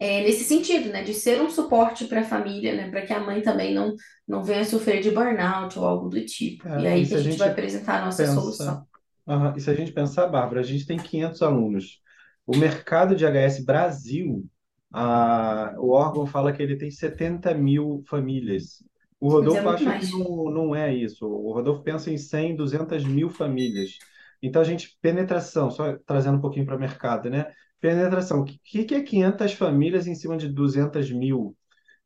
é, 0.00 0.22
nesse 0.22 0.44
sentido, 0.44 0.90
né, 0.90 1.02
de 1.02 1.14
ser 1.14 1.40
um 1.40 1.50
suporte 1.50 2.06
para 2.06 2.20
a 2.20 2.24
família, 2.24 2.74
né, 2.74 2.90
para 2.90 3.02
que 3.06 3.12
a 3.12 3.20
mãe 3.20 3.42
também 3.42 3.74
não, 3.74 3.94
não 4.26 4.42
venha 4.44 4.64
sofrer 4.64 5.00
de 5.02 5.10
burnout 5.10 5.78
ou 5.78 5.86
algo 5.86 6.08
do 6.08 6.24
tipo. 6.24 6.64
E 6.76 6.86
É, 6.86 6.96
e 6.96 7.02
aí 7.02 7.06
que 7.08 7.14
a 7.14 7.16
a 7.16 7.22
gente 7.22 7.36
vai 7.38 7.48
apresentar 7.50 8.02
a 8.02 8.04
nossa 8.06 8.24
pensar, 8.24 8.26
solução. 8.26 8.86
Aham, 9.28 9.54
E 9.56 9.60
se 9.60 9.70
a 9.70 9.74
gente 9.74 9.92
pensar, 9.92 10.26
Bárbara, 10.28 10.60
a 10.60 10.64
gente 10.64 10.86
tem 10.86 10.98
500 11.02 11.42
alunos. 11.42 12.00
O 12.46 12.56
mercado 12.56 13.16
de 13.16 13.24
HS 13.26 13.64
Brasil, 13.64 14.44
a, 14.92 15.74
o 15.78 15.90
órgão 15.90 16.26
fala 16.26 16.52
que 16.52 16.62
ele 16.62 16.76
tem 16.76 16.90
70 16.90 17.54
mil 17.54 18.02
famílias. 18.08 18.82
O 19.20 19.28
é 19.50 19.60
Rodolfo 19.60 19.62
muito 19.62 19.84
acha 19.84 19.92
que 19.92 20.06
mais. 20.06 20.06
não, 20.06 20.50
não 20.50 20.76
é 20.76 20.94
isso. 20.94 21.26
O 21.26 21.52
Rodolfo 21.52 21.82
pensa 21.82 22.10
em 22.10 22.18
100, 22.18 22.56
200 22.56 23.04
mil 23.04 23.30
famílias. 23.30 23.92
Então, 24.42 24.60
a 24.60 24.64
gente, 24.64 24.98
penetração, 25.00 25.70
só 25.70 25.96
trazendo 26.06 26.36
um 26.38 26.40
pouquinho 26.40 26.66
para 26.66 26.76
o 26.76 26.80
mercado, 26.80 27.30
né? 27.30 27.52
Penetração, 27.84 28.40
o 28.40 28.44
que, 28.46 28.84
que 28.84 28.94
é 28.94 29.02
500 29.02 29.52
famílias 29.52 30.06
em 30.06 30.14
cima 30.14 30.38
de 30.38 30.48
200 30.48 31.10
mil? 31.10 31.54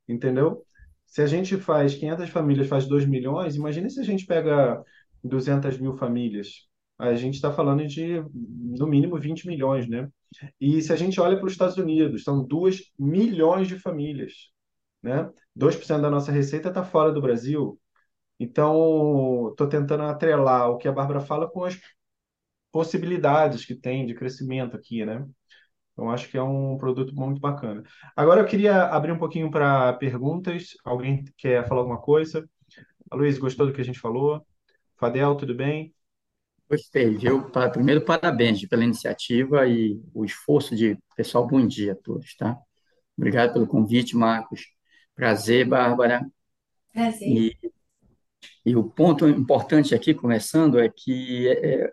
entendeu? 0.09 0.65
Se 1.07 1.23
a 1.23 1.27
gente 1.27 1.57
faz 1.57 1.95
500 1.95 2.31
famílias, 2.31 2.69
faz 2.69 2.87
2 2.87 3.07
milhões, 3.07 3.57
imagine 3.57 3.91
se 3.91 4.01
a 4.01 4.05
gente 4.05 4.27
pega 4.27 4.83
200 5.23 5.79
mil 5.79 5.97
famílias. 5.97 6.69
A 6.99 7.15
gente 7.15 7.35
está 7.35 7.53
falando 7.53 7.87
de, 7.87 8.21
no 8.35 8.87
mínimo, 8.87 9.19
20 9.21 9.47
milhões, 9.47 9.89
né? 9.89 10.09
E 10.61 10.83
se 10.83 10.93
a 10.93 10.97
gente 10.97 11.21
olha 11.21 11.37
para 11.37 11.47
os 11.47 11.53
Estados 11.53 11.77
Unidos, 11.77 12.25
são 12.25 12.45
2 12.45 12.93
milhões 12.99 13.69
de 13.69 13.79
famílias, 13.79 14.51
né? 15.03 15.31
2% 15.55 16.03
da 16.03 16.11
nossa 16.11 16.33
receita 16.33 16.69
está 16.71 16.83
fora 16.85 17.13
do 17.13 17.23
Brasil. 17.23 17.81
Então, 18.41 19.51
estou 19.51 19.69
tentando 19.69 20.05
atrelar 20.05 20.71
o 20.71 20.79
que 20.79 20.89
a 20.89 20.93
Bárbara 20.93 21.21
fala 21.21 21.49
com 21.51 21.65
as 21.65 21.79
possibilidades 22.73 23.65
que 23.65 23.75
tem 23.75 24.07
de 24.07 24.15
crescimento 24.15 24.77
aqui, 24.77 25.05
né? 25.05 25.27
Então, 25.99 26.13
acho 26.13 26.29
que 26.29 26.39
é 26.39 26.43
um 26.43 26.77
produto 26.77 27.13
muito 27.13 27.41
bacana. 27.41 27.83
Agora, 28.15 28.41
eu 28.41 28.47
queria 28.47 28.85
abrir 28.85 29.11
um 29.11 29.19
pouquinho 29.19 29.51
para 29.51 29.93
perguntas. 29.95 30.77
Alguém 30.85 31.25
quer 31.37 31.67
falar 31.67 31.81
alguma 31.81 32.01
coisa? 32.01 32.49
A 33.11 33.17
Luiz, 33.17 33.37
gostou 33.37 33.67
do 33.67 33.73
que 33.73 33.81
a 33.81 33.85
gente 33.85 33.99
falou? 33.99 34.47
Fadel, 34.97 35.35
tudo 35.35 35.57
bem? 35.57 35.93
Gostei, 36.71 37.17
viu? 37.17 37.51
Primeiro, 37.73 38.05
parabéns 38.05 38.65
pela 38.69 38.85
iniciativa 38.85 39.67
e 39.67 40.01
o 40.15 40.25
esforço 40.25 40.77
de... 40.77 40.97
Pessoal, 41.17 41.45
bom 41.49 41.67
dia 41.67 41.95
a 41.95 41.97
todos, 41.97 42.37
tá? 42.37 42.57
Obrigado 43.17 43.55
pelo 43.55 43.67
convite, 43.67 44.17
Marcos. 44.17 44.69
Prazer, 45.17 45.67
Bárbara. 45.67 46.25
Prazer. 46.93 47.29
E, 47.29 47.59
e 48.65 48.77
o 48.77 48.85
ponto 48.85 49.27
importante 49.27 49.97
aqui, 49.97 50.15
começando, 50.15 50.79
é 50.79 50.89
que 50.89 51.49
é, 51.49 51.93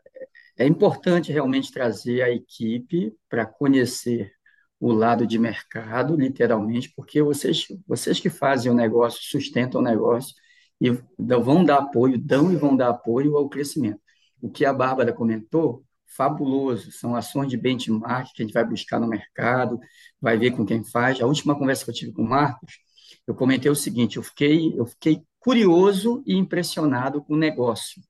é 0.58 0.66
importante 0.66 1.32
realmente 1.32 1.72
trazer 1.72 2.22
a 2.22 2.30
equipe 2.30 3.14
para 3.30 3.46
conhecer 3.46 4.32
o 4.80 4.92
lado 4.92 5.26
de 5.26 5.40
mercado, 5.40 6.16
literalmente, 6.16 6.92
porque 6.96 7.22
vocês, 7.22 7.66
vocês 7.88 8.20
que 8.20 8.30
fazem 8.30 8.72
o 8.72 8.76
negócio, 8.76 9.20
sustentam 9.24 9.82
o 9.82 9.84
negócio 9.84 10.36
e 10.80 10.90
vão 11.18 11.64
dar 11.64 11.78
apoio, 11.80 12.18
dão 12.18 12.52
e 12.52 12.56
vão 12.56 12.76
dar 12.76 12.90
apoio 12.90 13.38
ao 13.38 13.50
crescimento. 13.50 14.00
O 14.42 14.50
que 14.50 14.66
a 14.66 14.74
Bárbara 14.74 15.14
comentou, 15.14 15.84
fabuloso, 16.06 16.92
são 16.92 17.16
ações 17.16 17.50
de 17.50 17.58
benchmark 17.58 18.32
que 18.34 18.44
a 18.44 18.46
gente 18.46 18.54
vai 18.54 18.66
buscar 18.66 19.00
no 19.00 19.08
mercado, 19.08 19.80
vai 20.22 20.38
ver 20.38 20.52
com 20.52 20.66
quem 20.66 20.84
faz. 20.84 21.22
A 21.22 21.26
última 21.26 21.58
conversa 21.58 21.84
que 21.84 21.92
eu 21.92 21.96
tive 21.96 22.12
com 22.14 22.22
o 22.22 22.30
Marcos, 22.30 22.80
eu 23.28 23.34
comentei 23.34 23.72
o 23.72 23.76
seguinte, 23.76 24.18
eu 24.18 24.24
fiquei, 24.24 24.74
eu 24.78 24.86
fiquei 24.86 25.24
curioso 25.40 26.24
e 26.26 26.36
impressionado 26.36 27.24
com 27.24 27.34
o 27.34 27.38
negócio, 27.38 28.02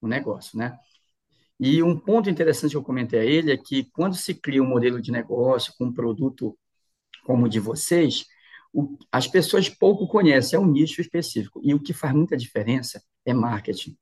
o 0.00 0.06
negócio, 0.08 0.58
né? 0.58 0.76
E 1.62 1.80
um 1.80 1.96
ponto 1.96 2.28
interessante 2.28 2.72
que 2.72 2.76
eu 2.76 2.82
comentei 2.82 3.20
a 3.20 3.24
ele 3.24 3.52
é 3.52 3.56
que 3.56 3.84
quando 3.92 4.16
se 4.16 4.34
cria 4.34 4.60
um 4.60 4.66
modelo 4.66 5.00
de 5.00 5.12
negócio 5.12 5.72
com 5.78 5.84
um 5.84 5.92
produto 5.92 6.58
como 7.24 7.46
o 7.46 7.48
de 7.48 7.60
vocês, 7.60 8.26
o- 8.72 8.98
as 9.12 9.28
pessoas 9.28 9.68
pouco 9.68 10.08
conhecem, 10.08 10.56
é 10.56 10.60
um 10.60 10.66
nicho 10.66 11.00
específico. 11.00 11.60
E 11.62 11.74
o 11.74 11.80
que 11.80 11.92
faz 11.92 12.14
muita 12.14 12.36
diferença 12.36 13.00
é 13.24 13.32
marketing. 13.32 13.96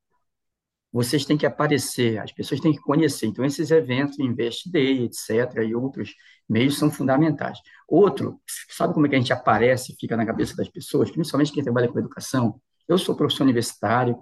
Vocês 0.92 1.24
têm 1.24 1.38
que 1.38 1.46
aparecer, 1.46 2.18
as 2.18 2.32
pessoas 2.32 2.60
têm 2.60 2.72
que 2.72 2.80
conhecer. 2.80 3.26
Então, 3.26 3.44
esses 3.44 3.70
eventos, 3.70 4.18
Invest 4.18 4.70
Day, 4.70 5.04
etc., 5.04 5.62
e 5.64 5.74
outros 5.74 6.14
meios 6.48 6.78
são 6.78 6.90
fundamentais. 6.90 7.58
Outro, 7.88 8.40
sabe 8.70 8.94
como 8.94 9.06
é 9.06 9.08
que 9.10 9.16
a 9.16 9.18
gente 9.18 9.32
aparece, 9.32 9.94
fica 10.00 10.16
na 10.16 10.26
cabeça 10.26 10.56
das 10.56 10.68
pessoas, 10.68 11.10
principalmente 11.10 11.52
quem 11.52 11.62
trabalha 11.62 11.88
com 11.88 11.98
educação? 11.98 12.60
Eu 12.88 12.98
sou 12.98 13.14
professor 13.16 13.44
universitário, 13.44 14.18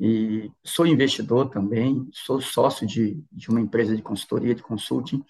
e 0.00 0.50
sou 0.64 0.86
investidor 0.86 1.50
também, 1.50 2.08
sou 2.10 2.40
sócio 2.40 2.86
de, 2.86 3.22
de 3.30 3.50
uma 3.50 3.60
empresa 3.60 3.94
de 3.94 4.00
consultoria, 4.00 4.54
de 4.54 4.62
consulting. 4.62 5.22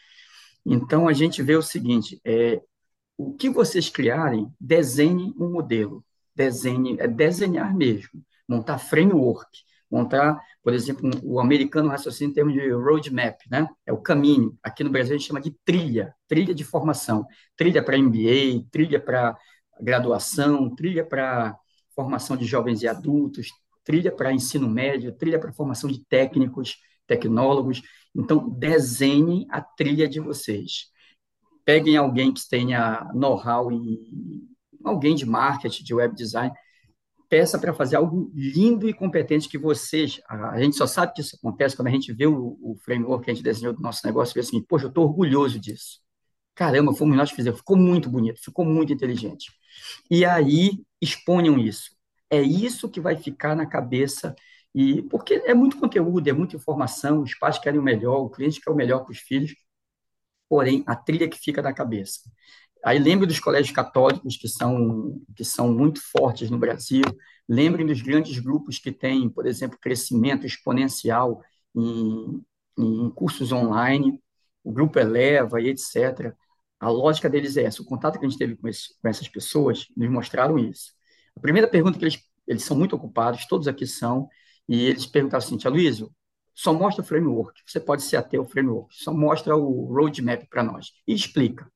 Então, 0.65 1.09
a 1.09 1.13
gente 1.13 1.43
vê 1.43 1.57
o 1.57 1.63
seguinte, 1.63 2.21
é, 2.25 2.63
o 3.19 3.35
que 3.35 3.51
vocês 3.51 3.89
criarem, 3.89 4.49
desenhe 4.61 5.35
um 5.37 5.51
modelo, 5.51 6.05
desenhe, 6.37 6.97
é 7.01 7.09
desenhar 7.09 7.75
mesmo, 7.75 8.25
montar 8.49 8.79
framework, 8.79 9.49
montar, 9.91 10.41
por 10.63 10.73
exemplo, 10.73 11.11
o 11.25 11.41
americano 11.41 11.89
raciocina 11.89 12.31
em 12.31 12.35
termos 12.35 12.55
de 12.55 12.71
roadmap, 12.71 13.41
né? 13.51 13.69
É 13.85 13.93
o 13.93 14.01
caminho. 14.01 14.57
Aqui 14.63 14.85
no 14.85 14.91
Brasil 14.91 15.17
a 15.17 15.19
gente 15.19 15.27
chama 15.27 15.41
de 15.41 15.51
trilha, 15.65 16.15
trilha 16.29 16.55
de 16.55 16.63
formação, 16.63 17.27
trilha 17.57 17.83
para 17.83 17.99
MBA, 17.99 18.65
trilha 18.71 19.01
para 19.01 19.37
graduação, 19.81 20.73
trilha 20.77 21.05
para 21.05 21.59
formação 21.95 22.37
de 22.37 22.45
jovens 22.45 22.83
e 22.83 22.89
adultos, 22.89 23.49
trilha 23.85 24.13
para 24.13 24.33
ensino 24.33 24.69
médio, 24.69 25.13
trilha 25.13 25.39
para 25.39 25.53
formação 25.53 25.91
de 25.91 26.05
técnicos, 26.07 26.79
tecnólogos. 27.07 27.83
Então, 28.15 28.49
desenhem 28.49 29.47
a 29.51 29.61
trilha 29.61 30.09
de 30.09 30.21
vocês. 30.21 30.91
Peguem 31.65 31.97
alguém 31.97 32.33
que 32.33 32.49
tenha 32.49 33.11
know-how 33.15 33.71
em 33.71 33.99
alguém 34.85 35.15
de 35.15 35.27
marketing, 35.27 35.85
de 35.85 35.95
web 35.95 36.15
design, 36.15 36.53
peça 37.29 37.59
para 37.59 37.73
fazer 37.73 37.97
algo 37.97 38.31
lindo 38.35 38.89
e 38.89 38.93
competente 38.93 39.49
que 39.49 39.57
vocês. 39.57 40.21
A, 40.29 40.61
gente 40.61 40.77
só 40.77 40.87
sabe 40.87 41.13
que 41.15 41.21
isso 41.21 41.37
acontece 41.37 41.77
quando 41.77 41.89
a 41.89 41.93
gente 41.93 42.13
vê 42.13 42.27
o, 42.27 42.59
o 42.61 42.77
framework 42.83 43.25
que 43.25 43.31
a 43.31 43.35
gente 43.35 43.45
desenhou 43.45 43.73
do 43.73 43.81
nosso 43.81 44.05
negócio 44.05 44.33
e 44.33 44.35
vê 44.35 44.41
assim, 44.41 44.61
poxa, 44.63 44.87
eu 44.87 44.89
estou 44.89 45.05
orgulhoso 45.05 45.59
disso. 45.59 46.01
Caramba, 46.55 46.93
fomos 46.93 47.17
nós 47.17 47.31
que 47.31 47.37
fizemos, 47.37 47.61
ficou 47.61 47.77
muito 47.77 48.11
bonito, 48.11 48.41
ficou 48.43 48.65
muito 48.65 48.93
inteligente. 48.93 49.51
E 50.11 50.25
aí 50.25 50.83
exponham 51.01 51.57
isso. 51.57 51.91
É 52.31 52.41
isso 52.41 52.89
que 52.89 53.01
vai 53.01 53.17
ficar 53.17 53.57
na 53.57 53.67
cabeça 53.67 54.35
e 54.75 55.03
porque 55.05 55.35
é 55.47 55.55
muito 55.55 55.79
conteúdo, 55.79 56.29
é 56.29 56.33
muita 56.33 56.57
informação, 56.57 57.23
os 57.23 57.35
pais 57.35 57.59
querem 57.59 57.81
o 57.81 57.83
melhor, 57.83 58.19
o 58.21 58.31
cliente 58.31 58.61
quer 58.61 58.71
o 58.71 58.75
melhor 58.77 59.01
para 59.05 59.11
os 59.13 59.19
filhos, 59.19 59.53
porém 60.49 60.83
a 60.87 60.97
trilha 60.97 61.29
que 61.29 61.39
fica 61.39 61.63
na 61.63 61.73
cabeça. 61.73 62.21
Aí 62.85 62.99
lembre 62.99 63.27
dos 63.27 63.41
colégios 63.41 63.75
católicos 63.75 64.37
que 64.37 64.49
são 64.49 65.21
que 65.37 65.45
são 65.45 65.73
muito 65.73 66.01
fortes 66.13 66.51
no 66.51 66.59
Brasil, 66.59 67.05
lembrem 67.49 67.87
dos 67.87 68.03
grandes 68.03 68.39
grupos 68.39 68.79
que 68.79 68.93
têm, 68.93 69.29
por 69.31 69.47
exemplo, 69.47 69.79
crescimento 69.81 70.47
exponencial 70.47 71.43
em, 71.77 72.43
em 72.79 73.11
cursos 73.11 73.53
online, 73.53 74.21
o 74.65 74.73
grupo 74.73 74.99
Eleva 74.99 75.61
e 75.61 75.69
etc. 75.69 76.37
A 76.81 76.89
lógica 76.91 77.29
deles 77.31 77.57
é 77.57 77.65
essa. 77.65 77.83
O 77.83 77.85
contato 77.87 78.19
que 78.19 78.27
a 78.27 78.29
gente 78.29 78.39
teve 78.39 78.57
com, 78.57 78.69
esse, 78.69 78.95
com 79.01 79.09
essas 79.09 79.29
pessoas 79.29 79.87
nos 79.97 80.11
mostraram 80.11 80.59
isso. 80.59 80.93
A 81.37 81.41
primeira 81.41 81.69
pergunta 81.69 81.99
que 81.99 82.05
eles, 82.05 82.19
eles 82.47 82.65
são 82.65 82.77
muito 82.77 82.97
ocupados, 82.97 83.47
todos 83.47 83.69
aqui 83.69 83.87
são, 83.87 84.29
e 84.69 84.87
eles 84.87 85.07
perguntaram 85.07 85.45
assim, 85.45 85.57
Tia 85.57 85.71
Luísio, 85.71 86.13
só 86.55 86.73
mostra 86.73 87.03
o 87.03 87.07
framework, 87.07 87.61
você 87.67 87.81
pode 87.81 88.03
ser 88.03 88.17
até 88.17 88.39
o 88.39 88.45
framework, 88.45 88.95
só 88.95 89.13
mostra 89.15 89.57
o 89.57 89.85
roadmap 89.87 90.45
para 90.49 90.63
nós 90.63 90.93
e 91.07 91.15
explica. 91.15 91.71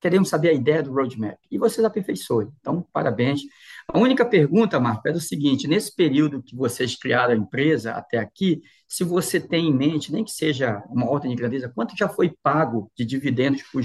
Queremos 0.00 0.28
saber 0.28 0.50
a 0.50 0.52
ideia 0.52 0.82
do 0.82 0.92
roadmap. 0.92 1.38
E 1.50 1.58
vocês 1.58 1.84
aperfeiçoam. 1.84 2.52
Então, 2.60 2.86
parabéns. 2.92 3.40
A 3.88 3.98
única 3.98 4.24
pergunta, 4.24 4.78
Marco, 4.78 5.08
é 5.08 5.12
o 5.12 5.20
seguinte: 5.20 5.66
nesse 5.66 5.94
período 5.96 6.42
que 6.42 6.54
vocês 6.54 6.96
criaram 6.96 7.32
a 7.32 7.36
empresa 7.36 7.92
até 7.92 8.18
aqui, 8.18 8.60
se 8.86 9.02
você 9.02 9.40
tem 9.40 9.68
em 9.68 9.74
mente, 9.74 10.12
nem 10.12 10.22
que 10.22 10.30
seja 10.30 10.82
uma 10.88 11.10
ordem 11.10 11.30
de 11.30 11.36
grandeza, 11.36 11.72
quanto 11.74 11.96
já 11.96 12.08
foi 12.08 12.32
pago 12.42 12.90
de 12.96 13.04
dividendos 13.04 13.62
para 13.62 13.80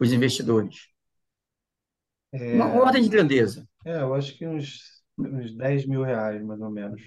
os 0.00 0.12
investidores? 0.12 0.93
Uma 2.50 2.66
É, 2.66 2.74
ordem 2.74 3.02
de 3.02 3.08
grandeza 3.10 3.68
é, 3.84 4.00
eu 4.02 4.14
acho 4.14 4.36
que 4.36 4.46
uns, 4.46 5.02
uns 5.18 5.54
10 5.56 5.86
mil 5.86 6.02
reais, 6.02 6.42
mais 6.44 6.60
ou 6.60 6.70
menos. 6.70 7.00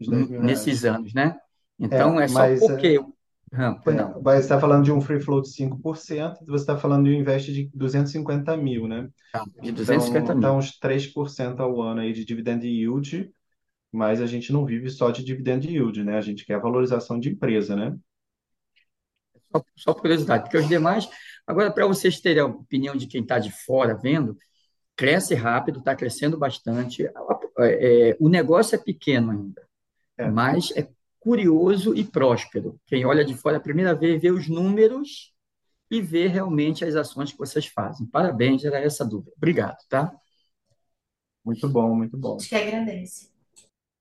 Uns 0.00 0.08
10 0.08 0.28
mil 0.28 0.42
reais. 0.42 0.64
nesses 0.64 0.84
anos, 0.84 1.12
né? 1.14 1.36
É, 1.90 1.96
Então, 1.96 2.20
é 2.20 2.28
só 2.28 2.48
mas, 2.48 2.58
porque. 2.58 2.98
Ah, 3.52 3.80
é, 3.86 3.92
mas 4.22 4.36
você 4.38 4.40
está 4.40 4.60
falando 4.60 4.84
de 4.84 4.92
um 4.92 5.00
free 5.00 5.20
float 5.20 5.48
de 5.48 5.54
5%, 5.54 6.44
você 6.46 6.62
está 6.62 6.76
falando 6.78 7.04
de 7.04 7.10
um 7.10 7.14
invest 7.20 7.52
de 7.52 7.70
250 7.74 8.56
mil, 8.56 8.88
né? 8.88 9.08
Tá, 9.30 9.44
de 9.60 9.72
250 9.72 10.34
Então, 10.34 10.58
mil. 10.58 10.58
uns 10.58 10.78
3% 10.78 11.60
ao 11.62 11.80
ano 11.82 12.00
aí 12.00 12.12
de 12.12 12.24
dividend 12.24 12.66
yield, 12.66 13.30
mas 13.92 14.20
a 14.22 14.26
gente 14.26 14.52
não 14.52 14.66
vive 14.66 14.90
só 14.90 15.10
de 15.10 15.24
dividend 15.24 15.66
yield, 15.68 16.04
né? 16.04 16.18
A 16.18 16.22
gente 16.22 16.44
quer 16.46 16.60
valorização 16.60 17.20
de 17.20 17.30
empresa, 17.30 17.76
né? 17.76 17.96
Só, 19.52 19.64
só 19.76 19.94
por 19.94 20.02
curiosidade, 20.02 20.44
porque 20.44 20.58
os 20.58 20.68
demais. 20.68 21.08
Agora, 21.46 21.72
para 21.72 21.86
vocês 21.86 22.20
terem 22.20 22.42
a 22.42 22.46
opinião 22.46 22.96
de 22.96 23.06
quem 23.06 23.22
está 23.22 23.38
de 23.38 23.50
fora 23.52 23.96
vendo, 23.96 24.36
cresce 24.96 25.34
rápido, 25.34 25.78
está 25.80 25.94
crescendo 25.94 26.38
bastante. 26.38 27.06
É, 27.58 28.10
é, 28.10 28.16
o 28.20 28.28
negócio 28.28 28.74
é 28.74 28.78
pequeno 28.78 29.30
ainda, 29.30 29.62
É. 30.18 30.28
mas 30.30 30.70
é 30.76 30.88
curioso 31.20 31.94
e 31.94 32.04
próspero. 32.04 32.78
Quem 32.86 33.04
olha 33.06 33.24
de 33.24 33.34
fora 33.34 33.56
a 33.56 33.60
primeira 33.60 33.94
vez 33.94 34.20
vê 34.20 34.30
os 34.30 34.48
números 34.48 35.32
e 35.90 36.00
vê 36.00 36.26
realmente 36.26 36.84
as 36.84 36.94
ações 36.96 37.32
que 37.32 37.38
vocês 37.38 37.66
fazem. 37.66 38.06
Parabéns, 38.06 38.64
era 38.64 38.78
essa 38.78 39.04
a 39.04 39.06
dúvida. 39.06 39.32
Obrigado, 39.36 39.76
tá? 39.88 40.12
Muito 41.44 41.68
bom, 41.68 41.94
muito 41.94 42.16
A 42.16 42.20
bom. 42.20 42.38
gente 42.38 42.48
que 42.48 42.54
agradece. 42.54 43.30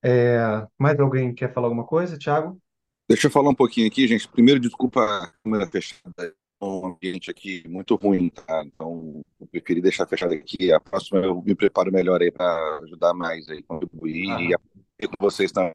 É, 0.03 0.67
mais 0.77 0.99
alguém 0.99 1.33
quer 1.33 1.53
falar 1.53 1.67
alguma 1.67 1.85
coisa, 1.85 2.17
Thiago? 2.17 2.59
Deixa 3.09 3.27
eu 3.27 3.31
falar 3.31 3.49
um 3.49 3.55
pouquinho 3.55 3.87
aqui, 3.87 4.07
gente. 4.07 4.27
Primeiro, 4.27 4.59
desculpa 4.59 5.01
a 5.01 5.31
câmera 5.43 5.67
fechada, 5.67 6.13
é 6.19 6.33
um 6.63 6.87
ambiente 6.87 7.29
aqui 7.31 7.63
muito 7.67 7.95
ruim, 7.95 8.29
tá? 8.29 8.63
Então, 8.65 9.23
eu 9.39 9.47
preferi 9.47 9.81
deixar 9.81 10.07
fechado 10.07 10.33
aqui. 10.33 10.71
A 10.71 10.79
próxima 10.79 11.19
eu 11.19 11.41
me 11.41 11.55
preparo 11.55 11.91
melhor 11.91 12.21
aí 12.21 12.31
para 12.31 12.79
ajudar 12.83 13.13
mais 13.13 13.47
aí, 13.49 13.61
contribuir 13.63 14.29
Aham. 14.31 14.41
e 14.41 14.53
aprender 14.53 15.07
com 15.07 15.15
vocês 15.19 15.51
também. 15.51 15.73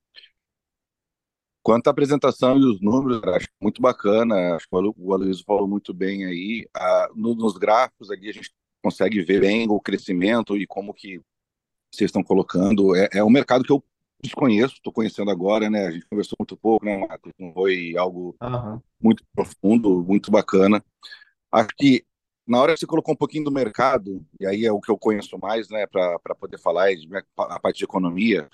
Quanto 1.62 1.88
à 1.88 1.90
apresentação 1.90 2.57
e 2.59 2.64
os 2.64 2.81
números, 2.81 3.22
acho 3.24 3.48
muito 3.61 3.83
bacana. 3.83 4.57
Acho 4.57 4.66
que 4.68 4.74
o 4.77 5.12
Aloysio 5.12 5.44
falou 5.44 5.68
muito 5.68 5.92
bem 5.92 6.24
aí. 6.24 6.66
Ah, 6.74 7.09
no- 7.14 7.35
nos 7.35 7.59
gráficos 7.59 8.11
ali, 8.11 8.31
a 8.31 8.33
gente 8.33 8.51
consegue 8.83 9.20
ver 9.22 9.40
bem 9.40 9.68
o 9.68 9.81
crescimento 9.81 10.57
e 10.57 10.66
como 10.66 10.94
que 10.94 11.20
vocês 11.92 12.09
estão 12.09 12.22
colocando. 12.22 12.94
É, 12.96 13.09
é 13.14 13.24
um 13.24 13.31
mercado 13.31 13.64
que 13.64 13.72
eu 13.72 13.83
desconheço, 14.22 14.74
estou 14.74 14.92
conhecendo 14.92 15.31
agora, 15.31 15.70
né? 15.70 15.87
A 15.87 15.90
gente 15.90 16.07
conversou 16.07 16.37
muito 16.38 16.57
pouco, 16.57 16.85
né, 16.85 16.96
Marcos? 16.96 17.33
Não 17.38 17.52
foi 17.52 17.96
algo 17.96 18.35
Aham. 18.40 18.81
muito 19.00 19.24
profundo, 19.35 20.02
muito 20.02 20.31
bacana. 20.31 20.85
Acho 21.52 21.68
que 21.78 22.04
na 22.46 22.61
hora 22.61 22.72
que 22.72 22.81
você 22.81 22.87
colocou 22.87 23.12
um 23.12 23.16
pouquinho 23.16 23.44
do 23.44 23.52
mercado, 23.52 24.24
e 24.40 24.46
aí 24.46 24.64
é 24.64 24.72
o 24.72 24.81
que 24.81 24.90
eu 24.90 24.96
conheço 24.96 25.38
mais, 25.38 25.68
né, 25.68 25.87
para 25.87 26.18
poder 26.35 26.59
falar, 26.59 26.90
é 26.90 26.94
de- 26.94 27.09
a 27.37 27.61
parte 27.61 27.78
de 27.78 27.85
economia, 27.85 28.48